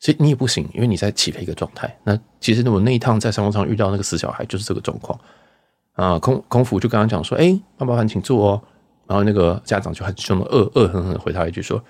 [0.00, 1.96] 所以你也不行，因为你在起飞一个状态。
[2.02, 5.16] 那其实我那一趟在商务舱遇到那个死小孩就是这个状况
[5.92, 6.18] 啊。
[6.18, 8.62] 空空服就跟他讲说：“哎、欸，爸爸，请坐哦。”
[9.06, 11.80] 然后那个家长就很凶的恶恶狠狠回他一句说：“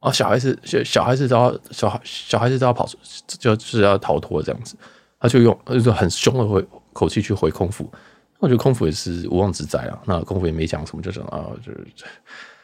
[0.00, 2.86] 哦，小孩子小小孩子都要小孩小孩子都要跑，
[3.38, 4.76] 就是要逃脱这样子。”
[5.18, 6.62] 他就用就是很凶的回。
[6.94, 7.86] 口气去回空腹，
[8.38, 10.00] 那，我觉得空腹也是无妄之灾啊。
[10.06, 11.72] 那空腹也没讲什么，就讲啊，就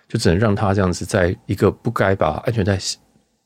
[0.08, 2.78] 就只能让他这样子，在一个不该把安全带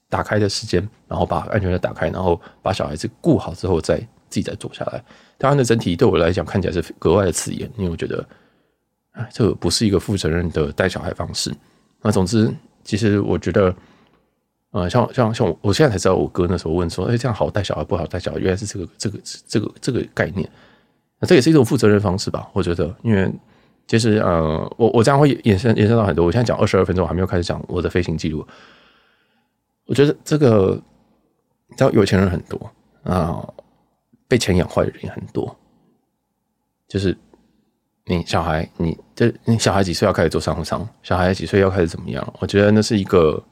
[0.09, 5.05] 打开的时间，然后把安全带打开，然后把小孩子顾好之后，再自己再坐下来。
[5.37, 8.25] 当然，的整体对我来讲看起来是格外的刺眼，因为我觉得，
[9.13, 11.53] 哎，这不是一个负责任的带小孩方式。
[12.01, 12.49] 那总之，
[12.85, 13.75] 其实我觉得，
[14.71, 20.49] 呃，像像像我，我现在才知道，我哥那时候问说，哎，这样好带小孩不好带小孩，原来是这个这个这个这个概念。
[21.25, 23.33] 这也是一种负责任方式吧，我觉得，因为
[23.87, 26.25] 其实呃，我我这样会延伸延伸到很多。
[26.25, 28.47] 我现在讲二十二分钟，我还没有开始讲我的飞行记录。
[29.87, 30.81] 我觉得这个，
[31.69, 32.71] 你知道有钱人很多
[33.03, 33.47] 啊、
[34.27, 35.55] 被钱养坏的人也很多。
[36.89, 37.17] 就是
[38.07, 40.89] 你小孩，你这你小孩几岁要开始做商务舱？
[41.03, 42.35] 小孩几岁要开始怎么样？
[42.41, 43.43] 我觉得那是一个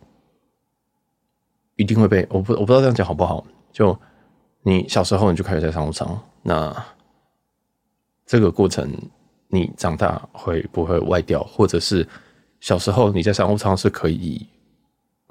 [1.76, 3.44] 一定会被我不我不知道这样讲好不好？
[3.70, 3.98] 就
[4.62, 6.74] 你小时候你就开始在商务舱，那。
[8.32, 8.90] 这个过程，
[9.48, 11.44] 你长大会不会歪掉？
[11.44, 12.08] 或者是
[12.60, 14.48] 小时候你在商务舱是可以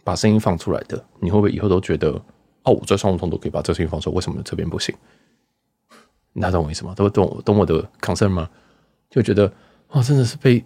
[0.03, 1.03] 把声音放出来的？
[1.19, 2.11] 你会不会以后都觉得
[2.61, 4.93] 哦，我在商务舱都可以把这声音放出来，为什么这边不行？
[6.33, 6.93] 你懂我意思吗？
[6.95, 8.47] 都懂懂我的 concern 吗？
[9.09, 9.51] 就觉得
[9.93, 10.63] 哇，真的是被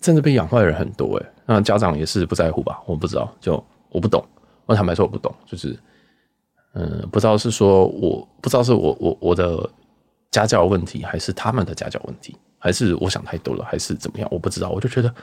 [0.00, 1.26] 真的被养坏的人很多诶。
[1.46, 2.80] 那家长也是不在乎吧？
[2.86, 4.24] 我不知道，就我不懂。
[4.66, 5.76] 我坦白说我不懂，就是
[6.74, 9.68] 嗯，不知道是说我不知道是我我我的。
[10.32, 14.28] 家教问题，还是他们的家教问题，还是我想太多了，还是怎么样？
[14.32, 14.70] 我不知道。
[14.70, 15.14] 我就觉得，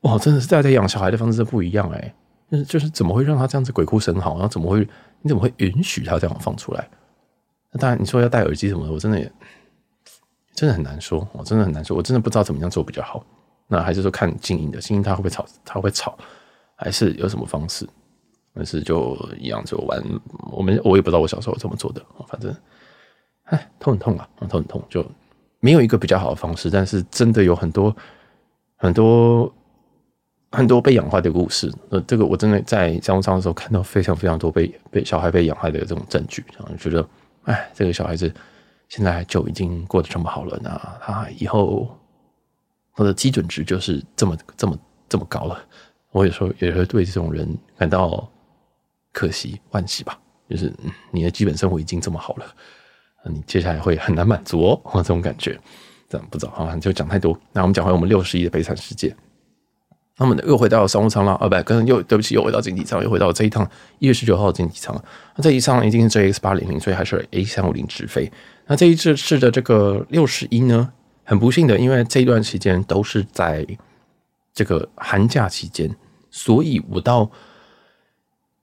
[0.00, 2.14] 哇，真的是大家养小孩的方式不一样哎。
[2.50, 4.34] 就是就是，怎么会让他这样子鬼哭神嚎？
[4.34, 4.80] 然后怎么会？
[5.20, 6.88] 你怎么会允许他这样放出来？
[7.72, 9.30] 那当然，你说要戴耳机什么的，我真的也
[10.54, 11.26] 真的很难说。
[11.32, 13.24] 我真的很难说，我真的不知道怎么样做比较好。
[13.66, 15.44] 那还是说看静音的，静音他会不会吵？
[15.64, 16.16] 他会不会吵？
[16.76, 17.86] 还是有什么方式？
[18.54, 20.00] 但是就一样就玩。
[20.52, 22.54] 我们我也不知道我小时候怎么做的，反正。
[23.46, 25.04] 哎，痛很痛啊，痛很痛，就
[25.60, 26.70] 没有一个比较好的方式。
[26.70, 27.94] 但是真的有很多
[28.76, 29.52] 很多
[30.52, 31.72] 很多被氧化的故事。
[31.90, 37.08] 呃，这个我真的在商务舱的时候看到非常非常多被被小孩被养坏的这种证据，然后觉得，
[37.44, 38.32] 哎，这个小孩子
[38.88, 41.88] 现在就已经过得这么好了，那他以后
[42.94, 44.78] 他的基准值就是这么这么
[45.08, 45.62] 这么高了。
[46.10, 48.28] 我有时候也会对这种人感到
[49.12, 50.72] 可惜惋惜吧，就是
[51.10, 52.46] 你的基本生活已经这么好了。
[53.28, 55.58] 你接下来会很难满足哦， 这种感觉，
[56.08, 57.38] 这样不知道啊，就讲太多。
[57.52, 59.14] 那我们讲回我们六十亿的悲惨世界。
[60.18, 64.98] 那么又回到商务舱了，啊，不，刚刚又对不起，又回到经济舱，又回到这一趟一月十九号的经济舱。
[65.34, 68.32] 那这一趟已经是 JX 八零零，所以还是 A 三五零直飞。
[68.66, 70.90] 那这一次试的这个六十一呢，
[71.22, 73.66] 很不幸的，因为这一段期间都是在
[74.54, 75.94] 这个寒假期间，
[76.30, 77.30] 所以我到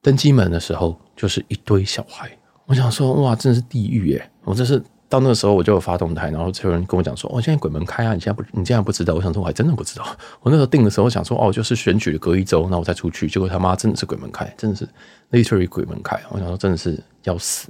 [0.02, 2.36] 登机门的时候就是一堆小孩。
[2.66, 4.32] 我想说，哇，真的是地狱耶！
[4.44, 4.82] 我这是。
[5.10, 8.16] 到那个时候我就有发动态，然后就有人跟我讲说：“哦，现在鬼门开啊！
[8.16, 10.04] 你现在不，你现在不知道。”我想说，我还真的不知道。
[10.42, 14.90] 我那时候定的时候想说：“哦，就是选举隔一周，那我再出去。”结果他妈真的是鬼门开，真的是
[15.30, 16.20] literally 鬼门开。
[16.32, 17.70] 我想说，真的是要死。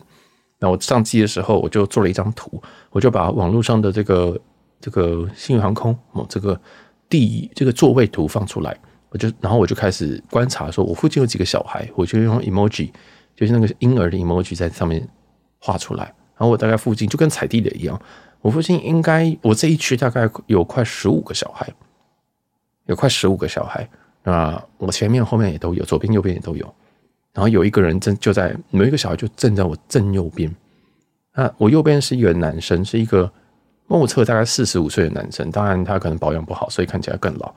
[0.58, 4.40] 那我上机的时候，我就做了一张图，我就把网络上的这个
[4.80, 6.58] 这个星宇航空哦，这个
[7.10, 8.74] 第一这个座位图放出来，
[9.10, 12.90] 我就然后我就开始观察，说我附近有几个小孩，我就用 emoji，
[13.36, 15.06] 就是那个婴儿的 emoji 在上面
[15.60, 16.14] 画出来。
[16.44, 17.98] 然后我大概附近就跟踩地雷一样，
[18.42, 21.66] 我附近应该我这一区大概有快十五个小孩，
[22.86, 23.88] 有快十五个小孩。
[24.24, 26.66] 那我前面后面也都有，左边右边也都有。
[27.32, 30.54] 然后有一个人正就在有一个小孩就正在我正右边。
[31.34, 33.32] 那我右边是一个男生，是一个
[33.88, 37.56] 目测大概四十五岁的男生，当然他可能保养不好，所以看起来更老。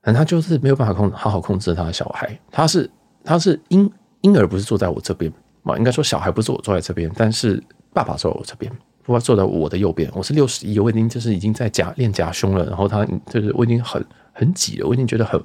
[0.00, 2.90] 但他就是没有办法控好好控制他的小孩，他是
[3.22, 5.30] 他是婴婴儿，不是坐在我这边。
[5.64, 8.70] 啊，应该说小孩不是我坐在这边，但是爸爸坐在我这边，
[9.06, 10.10] 爸爸坐在我的右边。
[10.14, 15.42] 我是六十一，我已经就是已经在夹练夹胸了，然后他就是我已经很很挤了，我已经觉得很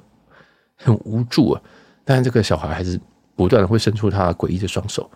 [0.76, 1.62] 很无助啊。
[2.04, 3.00] 但是这个小孩还是
[3.34, 5.10] 不断的会伸出他诡异的双手，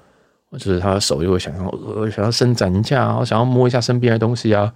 [0.52, 4.72] 就是他的手又会想要呃想要伸展一下，想要摸一下身边的东西啊。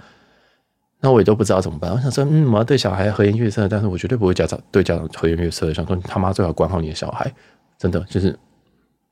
[1.01, 1.91] 那我也都不知道怎么办。
[1.91, 5.73] 我想说，嗯，我要对小孩和颜悦色，但是我绝对不会家长对家长和颜悦色。
[5.73, 7.33] 想说他妈最好管好你的小孩，
[7.79, 8.39] 真的就是。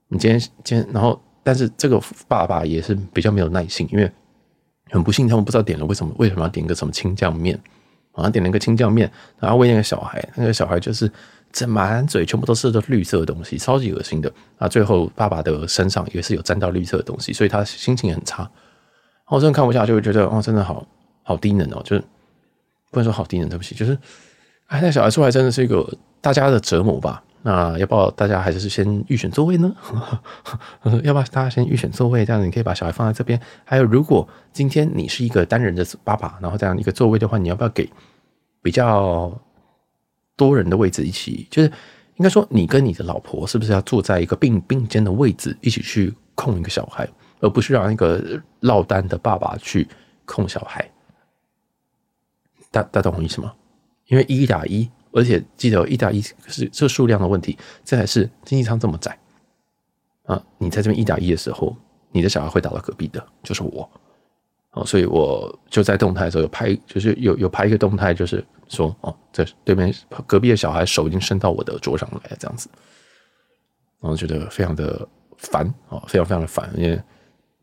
[0.09, 4.11] 你今天今天，然后，但是这个爸爸也是比较没有耐心，因为
[4.91, 7.59] 很不幸，他们不知道点了为什么为什么要点一个什么清酱面，
[8.15, 11.11] 然后点了一个清酱面，然后喂那个小孩，那个小孩就是
[11.51, 14.33] 这满嘴全部都是绿色的东西，超级恶心的。
[14.59, 18.49] 啊，最后爸爸的身上也是有沾到绿色的东西，所以他心情很差。
[19.27, 20.87] 我真的看不下去，就会觉得哦，真的好
[21.25, 22.05] 好低能哦，就是
[22.93, 23.99] 不能说好低能，对不起，就是
[24.67, 25.85] 哎，那小孩出来真的是一个
[26.21, 27.25] 大家的折磨吧。
[27.47, 29.73] 那要不要大家还是先预选座位呢？
[31.05, 32.27] 要不要大家先预选座位？
[32.27, 33.41] 这样你可以把小孩放在这边。
[33.65, 37.89] 还有，如果今天你是一个单人的爸爸，然后这样一个座位的话，你要不要给
[38.63, 39.33] 比较
[40.35, 41.47] 多人的位置一起？
[41.49, 41.69] 就是
[42.17, 49.87] 应该说，你跟你的老婆是不是要坐在一个并并肩的位置，一起去控一个小孩，而不是让一个落单的爸爸去
[50.25, 50.91] 控小孩？
[52.73, 53.55] 大大家懂我意思吗？
[54.09, 54.91] 因为一打一。
[55.17, 59.19] 而且记得一打一是这数量的问题，再来是经济舱这么窄
[60.25, 60.45] 啊！
[60.59, 61.75] 你在这边一打一的时候，
[62.13, 63.91] 你的小孩会打到隔壁的，就是我
[64.73, 69.91] 哦，所以我就在动态的时候有拍，就是有有拍一个动态，就是说哦，这对面
[70.27, 72.69] 隔壁的小孩手已经伸到我的桌上来了，这样子，
[74.03, 77.03] 然后觉得非常的烦哦，非常非常的烦，因为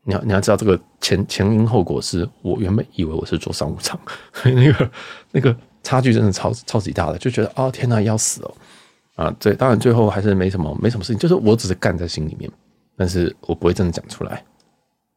[0.02, 3.96] 你要你要知道这个前前因后果，是我原本以为我是坐商务舱，
[4.32, 4.90] 所以那个
[5.30, 5.56] 那个。
[5.84, 8.54] 差距真的超超级大的，就觉得哦天哪，要死哦
[9.14, 9.36] 啊！
[9.38, 12.50] 对，当然最后还是没什么没什么事情，就是我只是干在心里面，
[12.96, 14.42] 但是我不会真的讲出来。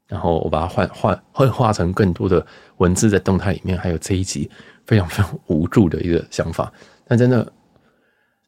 [0.08, 2.45] 然后我把它换换幻化成更多的
[2.77, 4.49] 文字在动态里面，还有这一集
[4.86, 6.71] 非常非常无助的一个想法。
[7.06, 7.51] 但真的，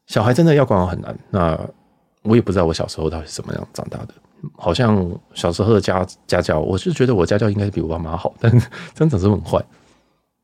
[0.08, 1.18] 小孩真的要管好很难。
[1.30, 1.60] 那
[2.22, 4.14] 我也不知道我小时候到底是怎么样长大的，
[4.56, 8.52] 好像小时候的家家教，我是觉得我家教应该是比我爸妈好，但
[8.94, 9.62] 真的是很坏。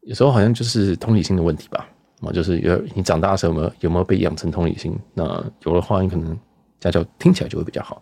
[0.05, 1.87] 有时候好像就是同理心的问题吧，
[2.21, 4.95] 啊，就是有你长大的时候有没有有没有被养成同理心？
[5.15, 5.23] 那
[5.63, 6.37] 有的话，你可能
[6.79, 8.01] 家教听起来就会比较好。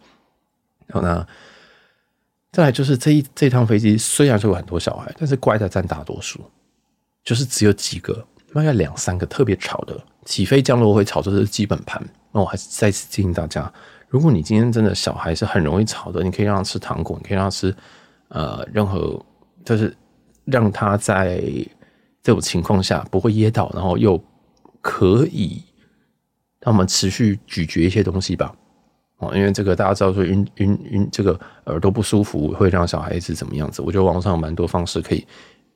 [0.85, 1.25] 然后呢，
[2.51, 6.41] 再来就是这一这一趟飞机虽然说有很多小孩，但是乖的占大多数，
[7.23, 12.03] 就是只有几个，大概两三个特别吵的，起飞降落会吵，这是基本盘。
[12.33, 13.71] 那我还是再次提醒大家，
[14.09, 17.73] 如果你今天真的小孩是很容易吵的，你可以让他吃糖果，你可以让他吃
[18.27, 19.17] 呃任何，
[19.63, 19.95] 就是
[20.43, 21.41] 让他在。
[22.23, 24.19] 这种情况下不会噎到，然后又
[24.81, 25.62] 可以
[26.62, 28.55] 让我们持续咀嚼一些东西吧。
[29.17, 33.81] 哦，因为这个大家知道说晕晕晕，这个耳朵不舒服会让小孩子怎么样子？
[33.81, 35.25] 我觉得网上有蛮多方式可以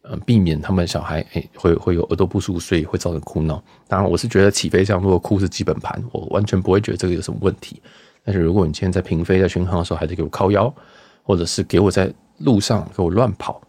[0.01, 3.61] 呃避免他们小孩诶会会有耳朵不舒服，所以会造成哭闹。
[3.87, 7.81] 当然，我是觉得起飞这样如果哭是基本盘，我完全不会觉得这个有什么问题。
[8.23, 10.73] 但是如果你今天在平飞在巡航的时候还是给我靠腰，
[11.23, 13.61] 或者是给我在路上给我乱跑。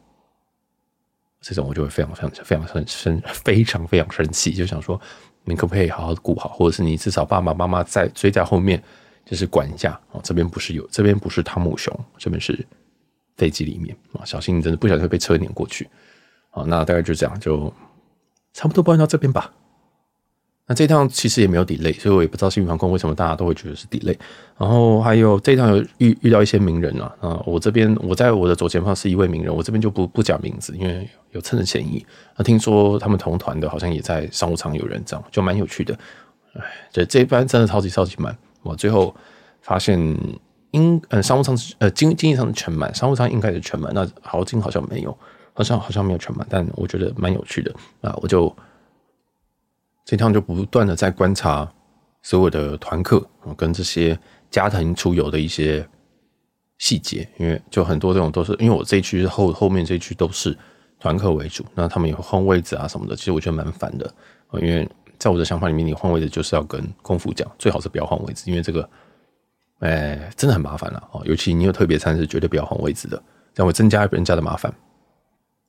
[1.40, 5.01] 这种我就会非常非常非常生生非常非常生气，就想说，
[5.44, 8.83] 你可不可以好好的顾好，或者是你至少爸爸妈妈在追在后面，
[9.24, 10.20] 就是管一下哦。
[10.24, 12.66] 这边不是有，这边不是汤姆熊，这边是
[13.37, 15.88] 飞机里面啊，小心你真的不小心被车碾过去。
[16.51, 17.72] 啊，那大概就这样，就
[18.53, 19.53] 差不多播到这边吧。
[20.71, 24.15] 那这趟其实也没有 delay，所以我也不知道新宇航空为什么大家都会觉得是 delay。
[24.59, 32.05] 然后还有这趟有遇遇到一些名人啊，啊，我这边我在我的左前方是一位名人，我这边就不不讲名字，因为有蹭的嫌疑。
[32.37, 35.99] 那听说他们同团的好像也在商务舱有人这样，就蛮有趣的。
[36.53, 39.17] 哎，这这一班真的超级超级满，我最后
[39.63, 39.99] 发现
[40.73, 45.17] 应呃商务舱呃经经济舱全满，商务舱应该是全满，那豪金好像没有，
[45.55, 48.55] 好像好像没有全满，但我觉得蛮有趣的啊，我就。
[50.09, 51.71] 这趟就不断的在观察
[52.23, 53.23] 所有的团客
[53.55, 54.18] 跟这些
[54.51, 55.87] 家庭出游的一些
[56.79, 60.57] 细节，因为就很多这种都是因为我这一区后后面这一区都是
[60.99, 64.11] 团客为主，那他们也会换位置啊什么的，其实我觉得蛮烦的，
[64.55, 68.88] 因为在我的想法里面，你换位置就是要跟空服讲，最好是不要换位置，因为这个，
[69.81, 74.73] 哎，真的很麻烦了哦，尤其你有特别餐是绝对不要换位置的，这样会增加人家的麻烦。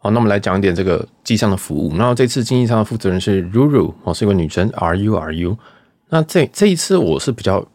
[0.01, 1.91] 好，那我们来讲一点这个机上的服务。
[1.95, 5.57] 那这次经济舱的负责人是 Ruru，哦，是一个女生，R U R U。
[6.07, 7.65] 那这这一次我是比较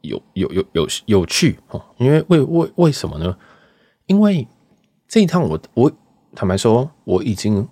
[0.00, 3.36] 有有有有有趣哦，因为为为为什么呢？
[4.06, 4.48] 因为
[5.06, 5.92] 这一趟我我
[6.34, 7.68] 坦白说，我已经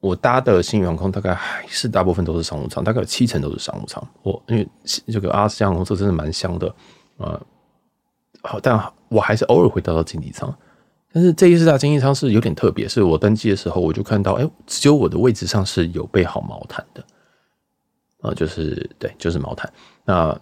[0.00, 4.02] 我搭的星宇航空大概还是大部分都是商务舱，大概有七成都是商务舱。
[4.22, 4.66] 我因为
[5.08, 6.74] 这个阿斯加航空车真的蛮香的
[7.18, 7.38] 啊，
[8.42, 10.50] 好，但我还是偶尔会搭到经济舱。
[11.14, 17.04] 但是这一次大经济舱是有点特别，是我登机的时候我就看到，哎，只有我的位置上是有备好毛毯的，
[18.22, 19.70] 啊，就是对，就是毛毯。
[20.06, 20.40] 那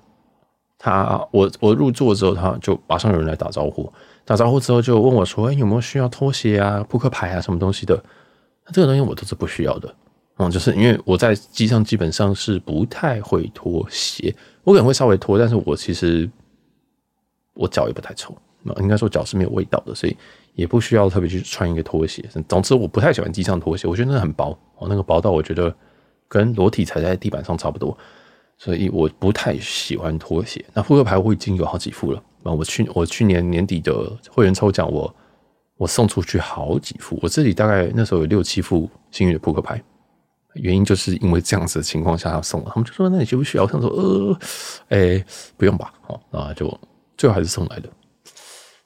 [0.79, 3.93] 他我我入座之后，他就马上有人来打招呼，
[4.25, 8.01] 打招呼之后就问我说，哎，有没有需要拖鞋啊、扑克牌啊什么东西的？
[8.65, 9.93] 那这个东西我都是不需要的，
[10.37, 16.31] 嗯，就是因为我在机上基本上是不太会脱鞋，我可能会稍微脱，但是我其实
[17.55, 18.33] 我脚也不太臭，
[18.79, 20.17] 应该说脚是没有味道的，所以。
[20.55, 22.25] 也不需要特别去穿一个拖鞋。
[22.49, 25.75] 总之，我不太喜欢机上拖鞋，我觉得那很薄哦，那个薄到我觉得
[26.29, 27.97] 跟裸体踩在地板上差不多，
[28.59, 30.65] 所以我不太喜欢拖鞋。
[30.75, 32.53] 那扑克牌我已经有好几副了啊！
[32.53, 35.15] 我去我去年年底的会员抽奖，我
[35.77, 39.83] 我送出去好几副，我自己大概那时候有六七副幸运的扑克牌。
[40.55, 44.39] 原因就是因为这样子的情况下要送了，他们就说：“那你需不需要？”我想说：“呃，
[44.89, 45.25] 哎、
[45.57, 46.81] 不用吧。”哦，那就
[47.17, 47.89] 最后还是送来的。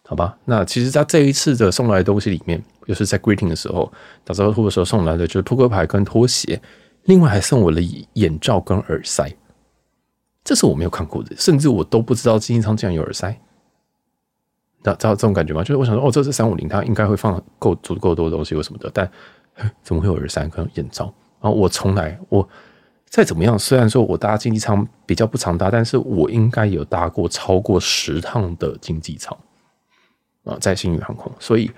[0.07, 3.90] 好吧，那其实，在这一次的送来的东西里面，就是在 greeting 的时候
[4.23, 6.61] 打招呼的时候送来的，就是扑克牌跟拖鞋，
[7.05, 7.81] 另外还送我了
[8.12, 9.35] 眼罩跟耳塞，
[10.45, 15.62] 这是我没有看过的，甚至我都不知道经济舱竟然有耳塞，知道这种感觉吗？
[15.62, 19.11] 就是我想说，哦，这是三五零，它应该会放够足够多的东西或什么的，但
[19.83, 21.05] 怎么会有耳塞跟眼罩？
[21.40, 22.47] 然后我从来我
[23.09, 29.35] 再怎么样，虽然说我搭经济舱比较不常搭，但是我应该有搭过超过十趟的经济舱。
[30.44, 31.70] 啊，在星宇航空，所以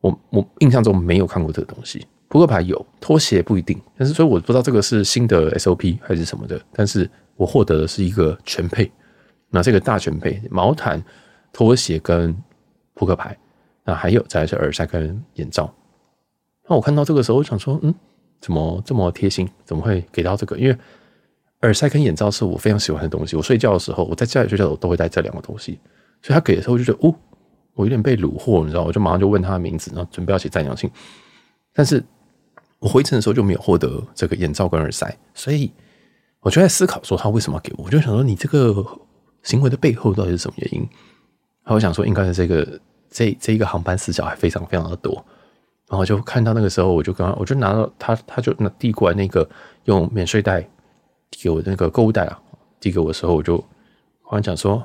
[0.00, 2.06] 我我印象中没有看过这个东西。
[2.28, 6.60] 扑克牌有，拖鞋不一定，但是所以我不知道这个是新的 SOP 还是什么的。
[6.72, 8.90] 但是我获得的是一个全配，
[9.48, 11.02] 那这个大全配，毛毯、
[11.52, 12.36] 拖鞋跟
[12.94, 13.38] 扑克牌，
[13.84, 15.72] 那还有再来是耳塞跟眼罩。
[16.68, 17.94] 那我看到这个时候，我想说，嗯，
[18.40, 19.48] 怎么这么贴心？
[19.64, 20.58] 怎么会给到这个？
[20.58, 20.76] 因为
[21.62, 23.36] 耳塞跟眼罩是我非常喜欢的东西。
[23.36, 25.78] 我睡觉的时候，我在家里睡觉，我都会带这两个东西。
[26.22, 27.14] 所以他给的时候，我就觉得，哦。
[27.76, 30.90] 我有点被虏获，你知道，我就马上就问他的名字，然后准备要写赞扬信。
[31.72, 32.02] 但是
[32.80, 35.70] 我回程的时候就没有获得这个眼罩跟耳塞，所以
[36.40, 37.84] 我就在思考说他为什么要给我？
[37.84, 38.84] 我就想说你这个
[39.42, 40.80] 行为的背后到底是什么原因？
[41.62, 45.24] 然后我想说应该是这个这这一个航班死角还非常非常的多。
[45.88, 49.48] 然后就看到那个时候，我就刚刚我就拿到他，他就拿递过来那个
[49.84, 50.68] 用免税袋
[51.30, 52.40] 给我的那个购物袋啊，
[52.80, 53.56] 递给我的时候，我就
[54.22, 54.84] 忽然讲说：“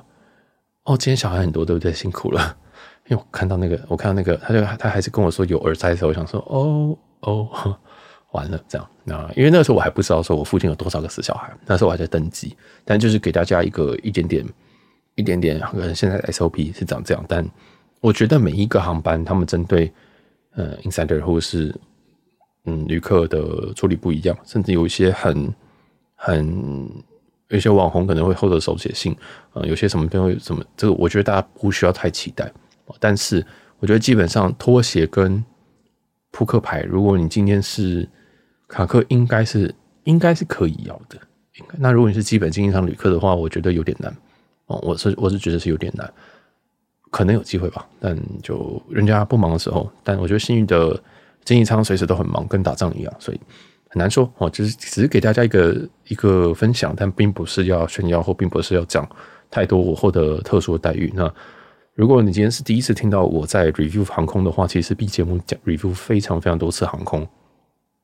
[0.86, 1.92] 哦，今天小孩很多，对不对？
[1.92, 2.58] 辛苦了。”
[3.08, 7.78] 因为我看到那个，我看到那个，他就他还是跟我说有耳塞的时候，我想说哦哦，
[8.32, 8.88] 完了这样。
[9.04, 14.46] 那因为那个时候我还不知道说我附近有多少个死小孩，那时候我还在登记，但就是给大家一个一点点
[15.16, 17.26] 一点点，可能现在 SOP 是长这样。
[17.28, 17.46] 但
[18.00, 19.92] 我觉得每一个航班他们针对
[20.56, 21.76] 呃 insider 或者是
[22.66, 25.54] 嗯旅客的处理不一样，甚至有一些很
[26.16, 26.90] 很
[27.50, 29.14] 有些网红可能会获得手写信
[29.54, 32.50] 啊、有些什么都会什么，这个我觉得大家不需要太期待。
[33.00, 33.46] 但是
[33.80, 35.44] 我觉得基本上拖鞋跟
[36.30, 38.08] 扑克牌，如果你今天是
[38.68, 39.74] 卡克，应该是
[40.04, 41.18] 应该是可以要的。
[41.78, 44.16] 那如果你是基本经济舱旅客的话，我觉得有点难
[44.68, 44.80] 哦。
[44.82, 46.12] 我是我是觉得是有点难，
[47.10, 47.86] 可能有机会吧。
[48.00, 50.98] 但就人家不忙的时候，但我觉得幸运的
[51.44, 53.40] 经济舱随时都很忙，跟打仗一样，所以
[53.90, 54.50] 很难说哦。
[54.50, 59.08] 只是只是给大家一个一个分享，但并不是要炫耀或并不是要讲
[59.50, 61.12] 太多我获得特殊的待遇。
[61.16, 61.34] 那。
[61.94, 67.28] 如果你今天是第一次听到我在 review 航空的话，其实 B 节目讲 review 非常非常多次航空，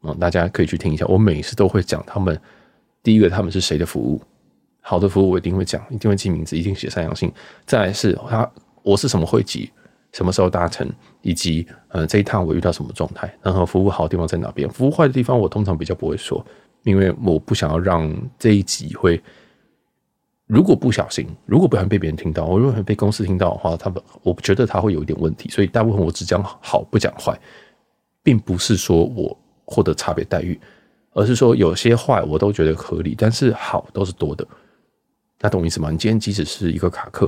[0.03, 1.05] 嗯大家可以去听一下。
[1.07, 2.37] 我每次都会讲他们
[3.01, 4.21] 第一个他们是谁的服务，
[4.81, 7.31] 好的服务我一定会讲，一定会记名字，一定写三阳性。
[7.65, 8.49] 再来是他
[8.83, 9.71] 我是什么会籍，
[10.11, 10.85] 什么时候搭乘，
[11.21, 16.45] 以及呃这一趟我遇到什么状态，然后服务好的地方在哪边，服务坏的地方我通常比较不会说，
[16.83, 19.21] 因为我不想要让这一集会。
[20.47, 27.37] 如果不小心，如果不小心被别人听到，我如果被公司听到的话，他们我觉得他会有一点问题，所以大部分我只讲好不讲坏，
[28.23, 30.57] 并不是说我获得差别待遇，
[31.11, 34.47] 而是说有些坏我都觉得合理，但是好都是多的。
[35.41, 35.91] 那懂我意思吗？
[35.91, 37.25] 你今天即使是一个卡客，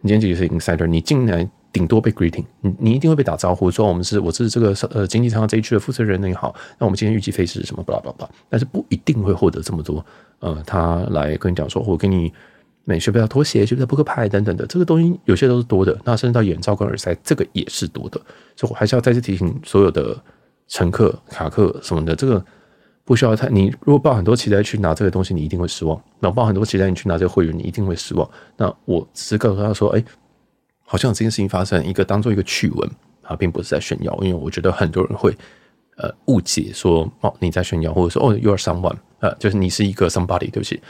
[0.00, 7.82] 你今天即使是 insider，你进来顶多被 greeting，你你一定会被打招呼，说我们是我是这个呃经济舱这一区的负责人，你好，那我们今天预计费是什么？
[7.82, 10.02] 巴拉巴拉，但是不一定会获得这么多。
[10.38, 12.32] 呃，他来跟你讲说，我给你。
[12.84, 15.96] 美学不要拖鞋，学不要扑克牌等等的，这个东西有些都是多的。
[16.04, 18.20] 那甚至到眼罩跟耳塞，这个也是多的。
[18.56, 20.20] 所以我还是要再次提醒所有的
[20.66, 22.44] 乘客、卡客什么的，这个
[23.04, 23.48] 不需要太。
[23.48, 26.02] 你如果抱很多期待去拿这个东西，你一定会失望。
[26.18, 28.28] 那抱很多期待你去拿这个会员，你一定会失望。
[28.56, 30.04] 那我只是告诉他说，哎，
[30.84, 32.90] 好像这件事情发生，一个当做一个趣闻
[33.22, 34.12] 啊，并不是在炫耀。
[34.22, 35.36] 因为我觉得很多人会
[35.98, 40.80] 呃误解说，哦，你在炫耀，或者说哦，you are someone，呃，就是你是一个 somebody，对不起。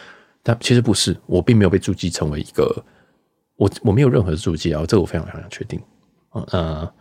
[0.43, 2.85] 但其实不是，我并没有被注记成为一个，
[3.57, 5.81] 我我没有任何的注记啊，这个我非常非常确定。
[6.35, 6.93] 嗯、呃，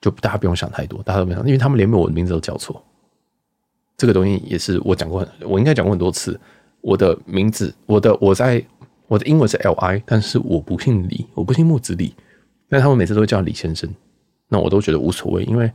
[0.00, 2.82] 就大家不用想太多，大家都没想，因为他们连我的名字都叫错。
[3.96, 6.38] 这个东西也是我讲过很，我应该讲过很多次。
[6.80, 8.64] 我的名字，我的我在
[9.08, 12.14] 我的英文是 L I，但是我不姓李，我不姓木子李，
[12.68, 13.92] 但他们每次都会叫李先生，
[14.48, 15.70] 那我都觉得无所谓，因为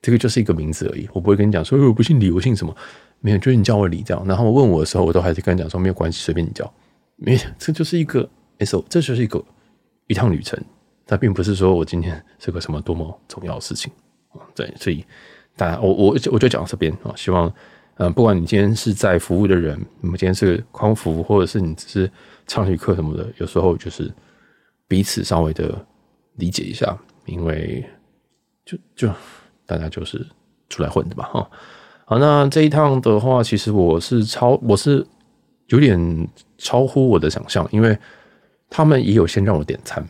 [0.00, 2.74] 这个就是一个名字而已，我不会跟你讲说，我不姓李，我姓什么。
[3.20, 4.24] 没有，就是你叫我李这样。
[4.26, 6.72] 然后问我的时候，我都还是跟你讲说没有关系，随便你叫。
[7.16, 8.28] 没有，这就是一个
[8.60, 9.44] SO，这就是一个
[10.06, 10.58] 一趟旅程。
[11.04, 13.92] 它并不是说我今天是个什么多么重要的事情
[14.30, 14.40] 啊。
[14.54, 15.04] 对，所以
[15.56, 17.12] 大家，我我我就讲到这边啊。
[17.16, 17.52] 希望，
[17.96, 22.10] 嗯，不管你今天是在服务的人，你们今天是匡扶，或者是你只是
[22.46, 24.12] 唱旅客什么的，有时候就是
[24.86, 25.84] 彼此稍微的
[26.36, 26.96] 理解一下，
[27.26, 27.84] 因为
[28.64, 29.12] 就就
[29.66, 30.24] 大家就是
[30.68, 31.50] 出来混的嘛，哈。
[32.10, 35.06] 好，那这一趟的话，其实我是超，我是
[35.66, 37.94] 有点超乎我的想象，因为
[38.70, 40.02] 他们也有先让我点餐，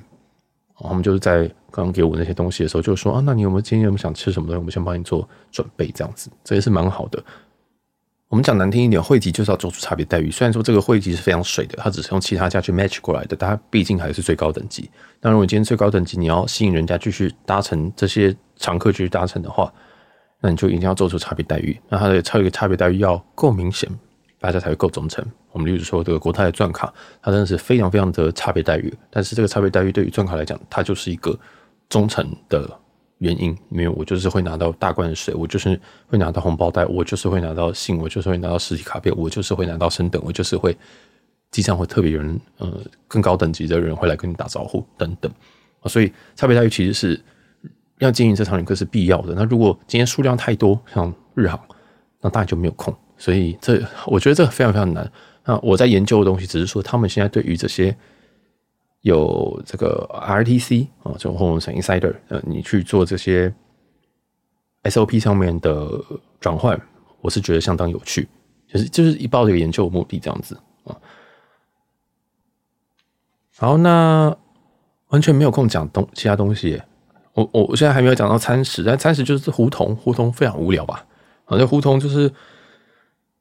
[0.78, 1.40] 他们就是在
[1.72, 4.59] 刚刚给我那些东西的时候，就说啊，那你有没有今天有没有想吃什么东西？
[4.59, 7.20] 我们先帮你做准备，这样子，这也是蛮好的。
[8.28, 10.30] 我们讲难听一点，汇集就是要做出差别待遇。
[10.30, 14.88] 虽然说这个汇集是非常水的，它只是用其他家去 match 过来的，但它毕竟还是最高等级。
[15.20, 19.72] 那如果今天最高等级你要吸引人家继续搭乘这些常客继续搭乘的话，
[20.41, 23.91] 那你就一定要做出差别待遇，那它的差一个差别待遇要够明显，
[24.39, 25.24] 大家才会够忠诚。
[25.51, 28.93] 我们例如说这个国泰的钻卡，它真的是非常非常的差别待遇。
[29.11, 31.36] 但是这个差别待遇对于钻卡来讲，它就是一个
[31.89, 32.70] 忠诚的
[33.18, 40.76] 原因，因为我就是会拿到大罐水，我就是会拿到红包袋，我就是会拿到信，我就是会拿到实体卡片，我就是会拿到升等，我就是会
[41.51, 42.72] 机上会特别有人，呃，
[43.09, 45.32] 更高等级的人会来跟你打招呼等等
[45.80, 45.89] 啊。
[45.89, 47.20] 所以差别待遇其实是。
[47.99, 49.34] 要经营这场旅客是必要的。
[49.34, 51.61] 那如果今天数量太多，像日航，
[52.20, 52.94] 那当然就没有空。
[53.16, 55.11] 所以这我觉得这非常非常难。
[55.44, 57.96] 那我在研究的东西，只是说他们现在对于这些
[59.01, 63.53] 有这个 RTC 啊，就或者是 Insider，呃，你去做这些
[64.84, 65.90] SOP 上面的
[66.38, 66.80] 转换，
[67.20, 68.28] 我是觉得相当有趣。
[68.68, 70.94] 就是就是一抱这个研究的目的这样子啊。
[73.57, 74.36] 好，那
[75.09, 76.80] 完全没有空讲东其他东西。
[77.39, 81.05] 我我我现在还没有讲到餐食，但餐食就是胡同，胡同非常无聊吧？
[81.45, 82.30] 好像胡同就是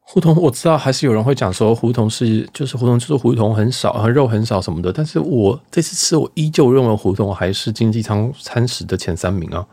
[0.02, 4.94] 胡同，我知道还是有人会讲说胡同是就是胡同就是胡同很少，肉很少什么的。
[4.94, 9.66] 但是我这次吃，我依旧认为胡同还是经济舱餐食的前三名啊！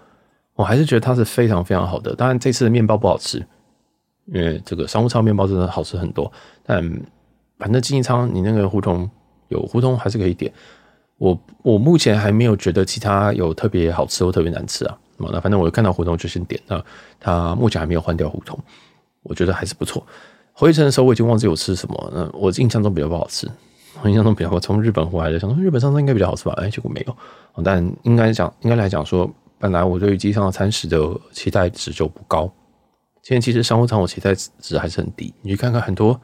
[0.55, 2.15] 我还是觉得它是非常非常好的。
[2.15, 3.45] 当然这次的面包不好吃，
[4.33, 6.33] 因为这个商务舱面包真的好吃很多。
[6.63, 6.83] 但
[7.59, 9.09] 反正经济舱你那个胡同
[9.49, 10.51] 有胡同还是可以点。
[11.19, 14.99] 我我目前还没有觉得其他有特别好吃或特别难吃啊。
[15.17, 16.61] 那反正我看到胡同就先点。
[16.67, 16.85] 那
[17.21, 18.59] 他目前还没有换掉胡同，
[19.23, 20.05] 我觉得还是不错。
[20.53, 23.49] 回程的时候我已经忘记我吃什么，那我印象中比较不好吃。
[24.03, 26.53] 我印象中比较我从日本回来的，想说日本上餐应该比较好吃吧？
[26.59, 27.17] 哎，结果没有。
[27.63, 30.99] 但应该讲应该来讲说，本来我对于机上的餐食的
[31.33, 32.53] 期待值就不高。
[33.23, 35.33] 现在其实商务舱我期待值还是很低。
[35.43, 36.21] 你去看看很多。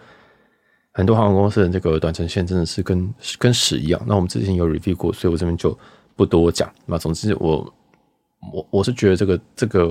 [0.93, 4.03] 很多航空公司的这个短程线真的是跟跟屎一样。
[4.07, 5.76] 那我们之前有 review 过，所以我这边就
[6.16, 6.70] 不多讲。
[6.86, 9.88] 那总之我，我我我是觉得这个这个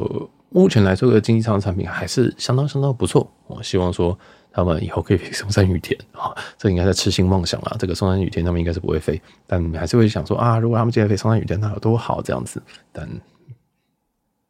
[0.49, 3.31] 目前来说，这个经济舱产品还是相当相当不错。
[3.47, 4.17] 我希望说
[4.51, 7.75] 他们以后可以飞松山羽田 啊，这应该在痴心妄想啊。
[7.79, 12.61] 这个松山羽田他们应该是不会飞，但还是会想说啊，如果他们今天飞松山羽田，那有多好这样子。
[12.91, 13.09] 但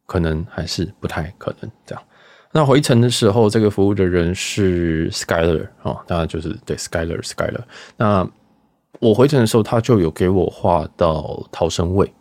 [0.08, 2.04] 可能还是不太可能这样。
[2.52, 7.62] 那回程的时候，这个服务的人是 Skyler 哦，当然就是对 Skyler Skyler。
[7.96, 8.28] 那
[9.00, 12.12] 我回程的时候，他就有给我画到逃生位。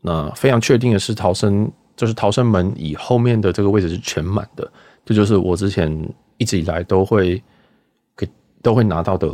[0.00, 4.70] 那非常确定的是，逃生就是逃生门以后面的这个位置是全满的。
[5.04, 5.90] 这就是我之前
[6.36, 7.42] 一直以来都会
[8.16, 8.28] 给
[8.62, 9.28] 都会拿到的，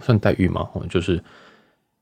[0.00, 0.68] 算待遇吗？
[0.88, 1.22] 就是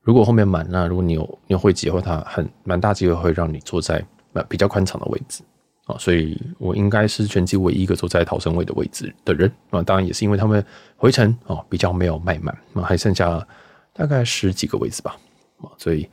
[0.01, 4.03] 如果后面满，那如果你有你会籍的话，他很蛮大机会会让你坐在
[4.47, 5.43] 比较宽敞的位置。
[5.89, 9.81] 啊，所以我应该是全机唯一一个坐在逃生位的位置的人啊。
[9.81, 10.63] 当然也是因为他们
[10.95, 13.45] 回程啊比较没有卖满，啊还剩下
[13.91, 15.17] 大概十几个位置吧。
[15.57, 16.07] 啊，所以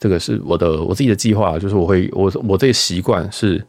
[0.00, 3.64] 这个是我的我自己的计划，就是我会我我这习惯是，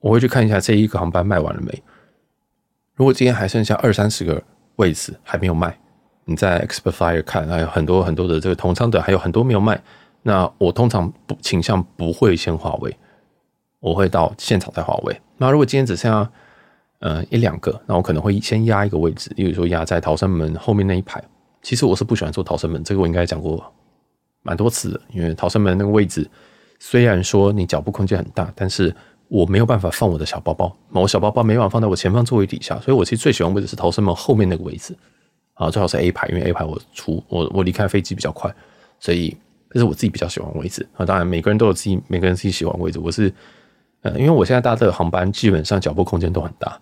[0.00, 1.82] 我会去看一下这一个航班卖完了没。
[2.94, 4.42] 如果今天还剩下二三十个
[4.76, 5.78] 位置还没有卖，
[6.24, 9.78] 你在 Expedia 看还有很多很多的这个同舱的还有很多没有卖，
[10.22, 12.96] 那我通常不倾向不会先划位。
[13.82, 15.20] 我会到现场再划位。
[15.36, 16.30] 那如果今天只剩下
[17.00, 21.20] 呃一两个，那我可能会先压一个位置，例如说压在逃生门后面那一排。
[21.62, 23.60] 其实我是不喜欢坐逃生门，这个我应该讲过
[24.42, 25.00] 蛮多次的。
[25.12, 26.30] 因为逃生门那个位置，
[26.78, 28.94] 虽然说你脚步空间很大，但是
[29.26, 34.96] 我没有办法放我的小包包，我小包包没办法放在我前方座位底下，所以我其实最喜欢位置是逃生门后面那个位置
[35.54, 38.54] 啊，最好是 A 排，因为 A 排我出我我离开飞机比较快，
[39.00, 39.36] 所以
[39.70, 41.04] 这是我自己比较喜欢的位置啊。
[41.04, 43.32] 当然每个人都有自己每个人自己喜欢的位置，我是。
[44.02, 46.78] 呃，因为我现在搭的航班基本上脚步空间都很大，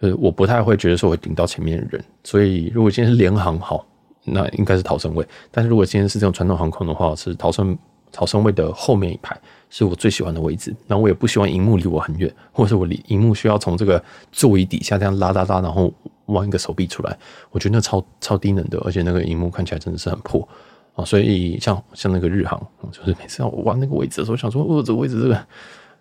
[0.00, 3.86] 就是我不太会觉得说会顶到前面的人，所以如果今天是联航好，
[4.24, 5.26] 那应该是逃生位。
[5.52, 7.78] 但是如果今天是这种传统航空的话，是逃生
[8.10, 10.74] 逃生位的后面一排是我最喜欢的位置。
[10.88, 14.02] 那我也不希望荧幕离我很远，或者是我离荧幕需要从这个
[14.32, 15.92] 座椅底下这样拉拉拉，然后
[16.26, 17.16] 弯一个手臂出来，
[17.52, 20.48] 我觉得那超超低能的，而且那个荧幕看起来真的是很破
[20.96, 21.04] 啊。
[21.04, 22.60] 所以像像那个日航，
[22.90, 25.46] 就是每次要我弯那个位置的时候，想说哦，这个位置这个。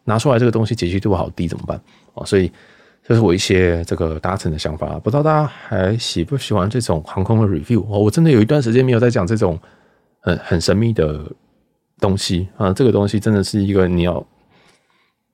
[0.05, 1.79] 拿出来这个东西解析度好低怎么办？
[2.13, 2.51] 哦，所以
[3.05, 4.99] 这是我一些这个搭乘的想法。
[4.99, 7.81] 不知道大家还喜不喜欢这种航空的 review？
[7.81, 9.59] 哦，我真的有一段时间没有在讲这种
[10.19, 11.19] 很很神秘的
[11.99, 12.71] 东西啊。
[12.73, 14.25] 这个东西真的是一个你要，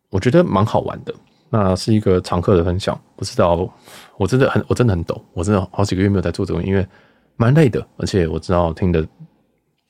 [0.10, 1.14] 我觉得蛮好玩的。
[1.50, 3.00] 那是一个常客的分享。
[3.16, 3.72] 不知道，
[4.18, 6.88] 我真的很我真的很抖，我真的好几个月没有在做这种，因为
[7.38, 9.06] 蛮累的，而且我知道听的，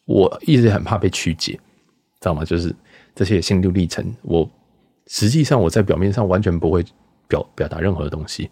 [0.05, 2.45] 我一直很怕被曲解，知道吗？
[2.45, 2.73] 就是
[3.13, 4.49] 这些心路历程，我。
[5.09, 6.85] 实际上，我在表面上完全不会
[7.27, 8.49] 表表达任何的东西。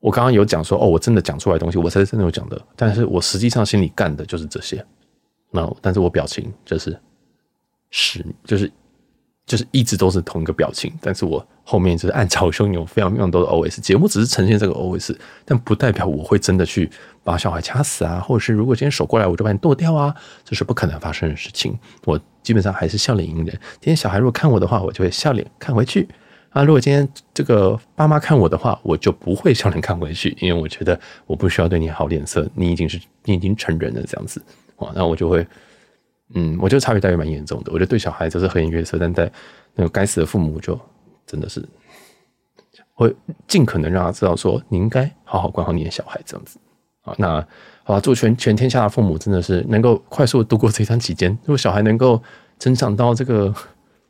[0.00, 2.60] 我刚刚有讲说，哦，我真的讲出来东西，我才是真的有讲的。
[2.74, 4.84] 但是我实际上心里干的就是这些。
[5.50, 6.98] 那，但是我表情就是
[7.90, 8.72] 是，就是。
[9.50, 13.80] 就是一直都是同一个表情，但是我后面就是暗潮汹涌，非常非常多的 OS。
[13.80, 15.12] 节目只是呈现这个 OS，
[15.44, 16.88] 但不代表我会真的去
[17.24, 21.76] 把小孩掐死啊，或者是如果今天手过来我就把你剁掉啊，这是不可能发生的事情。
[22.04, 23.46] 我基本上还是笑脸迎人。
[23.46, 26.08] 今天小孩如果看我的话，我就会笑脸看回去
[26.50, 26.62] 啊。
[26.62, 30.96] 如果今天这个爸妈看我的话，我就不会笑脸看回去，因为我觉得
[31.26, 34.40] 我不需要对你好脸色，你已经是你已经成人了这样子
[34.76, 35.44] 啊，那我就会。
[36.34, 37.72] 嗯，我觉得差别待遇蛮严重的。
[37.72, 39.30] 我觉得对小孩子是和颜悦色，但在
[39.74, 40.78] 那个该死的父母就
[41.26, 41.66] 真的是
[42.94, 43.14] 会
[43.48, 46.58] 尽可能让他知道说，你应该好好管好你的小孩这样子
[47.02, 47.14] 啊。
[47.18, 47.44] 那
[47.82, 51.30] 好吧，祝全全天下的父母真的是能够快速度过这段期间。
[51.42, 52.22] 如果小孩能够
[52.58, 53.52] 成长到这个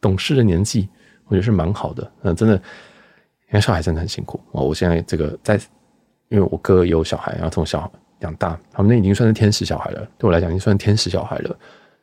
[0.00, 0.88] 懂事的年纪，
[1.26, 2.12] 我觉得是蛮好的。
[2.22, 4.60] 嗯，真的，因为小孩真的很辛苦啊。
[4.60, 5.56] 我现在这个在，
[6.28, 7.90] 因为我哥有小孩，然后从小
[8.20, 10.06] 养大，他们那已经算是天使小孩了。
[10.18, 11.56] 对我来讲，已经算天使小孩了。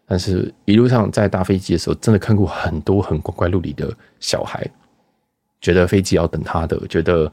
[0.10, 4.66] 但是一路上在搭飞机的时候，真的看过很多很光怪陆离的小孩，
[5.60, 7.30] 觉得飞机要等他的，觉得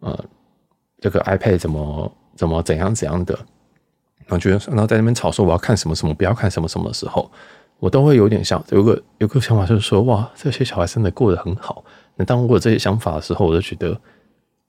[0.00, 0.24] 呃
[1.00, 3.34] 这个 iPad 怎么怎么怎样怎样的，
[4.26, 7.30] 然后觉得然后在那边吵说我要看什么什么，不要看什么什么的时候，
[7.78, 11.82] 我都会有点想有个有个想法，就是说哇，这些小孩真的过得很好。
[12.16, 13.98] 那当我有这些想法的时候，我就觉得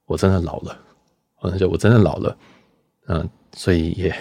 [0.05, 0.77] 我真的老了，
[1.35, 2.37] 或者就我真的老了，
[3.07, 4.15] 嗯，所以也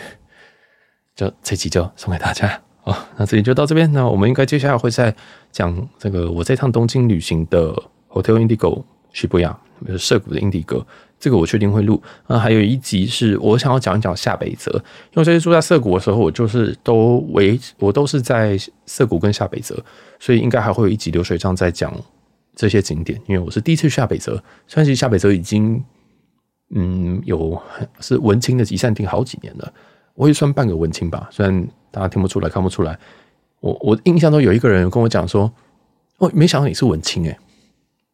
[1.14, 2.60] 就这期就送给大家。
[2.84, 3.90] 啊，那这里就到这边。
[3.92, 5.14] 那我们应该接下来会再
[5.50, 7.74] 讲这个我这趟东京旅行的
[8.10, 9.56] Hotel Indigo Shibuya，
[9.86, 10.84] 就是涩谷的 Indigo，，
[11.18, 12.02] 这个我确定会录。
[12.26, 14.70] 那还有一集是我想要讲一讲下北泽，
[15.12, 19.82] 因为这次住在涩谷的时候，我就是都围，我都是在涩谷跟下北泽，
[20.20, 21.90] 所以应该还会有一集流水账在讲
[22.54, 23.18] 这些景点。
[23.26, 24.32] 因为我是第一次去下北泽，
[24.66, 25.82] 虽然其实下北泽已经
[26.74, 27.58] 嗯有
[28.00, 29.72] 是文青的集散地好几年了，
[30.14, 31.66] 我也算半个文青吧，虽然。
[31.94, 32.98] 大家听不出来，看不出来。
[33.60, 35.50] 我我印象中有一个人跟我讲说
[36.18, 37.38] ：“哦，没想到你是文青诶。”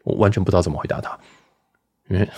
[0.04, 1.18] 我完全不知道怎么回答他，
[2.08, 2.28] 因为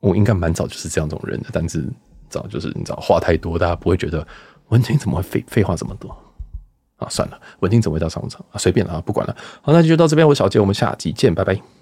[0.00, 1.84] 我应该蛮早就是这样种人的，但是
[2.28, 4.26] 早就是你知道话太多，大家不会觉得
[4.68, 6.08] 文青怎么会废废话这么多
[6.96, 7.08] 啊？
[7.08, 8.58] 算了，文青怎么会到商场啊？
[8.58, 9.36] 随便了啊，不管了。
[9.62, 11.75] 好，那就到这边，我是小杰，我们下集见，拜拜。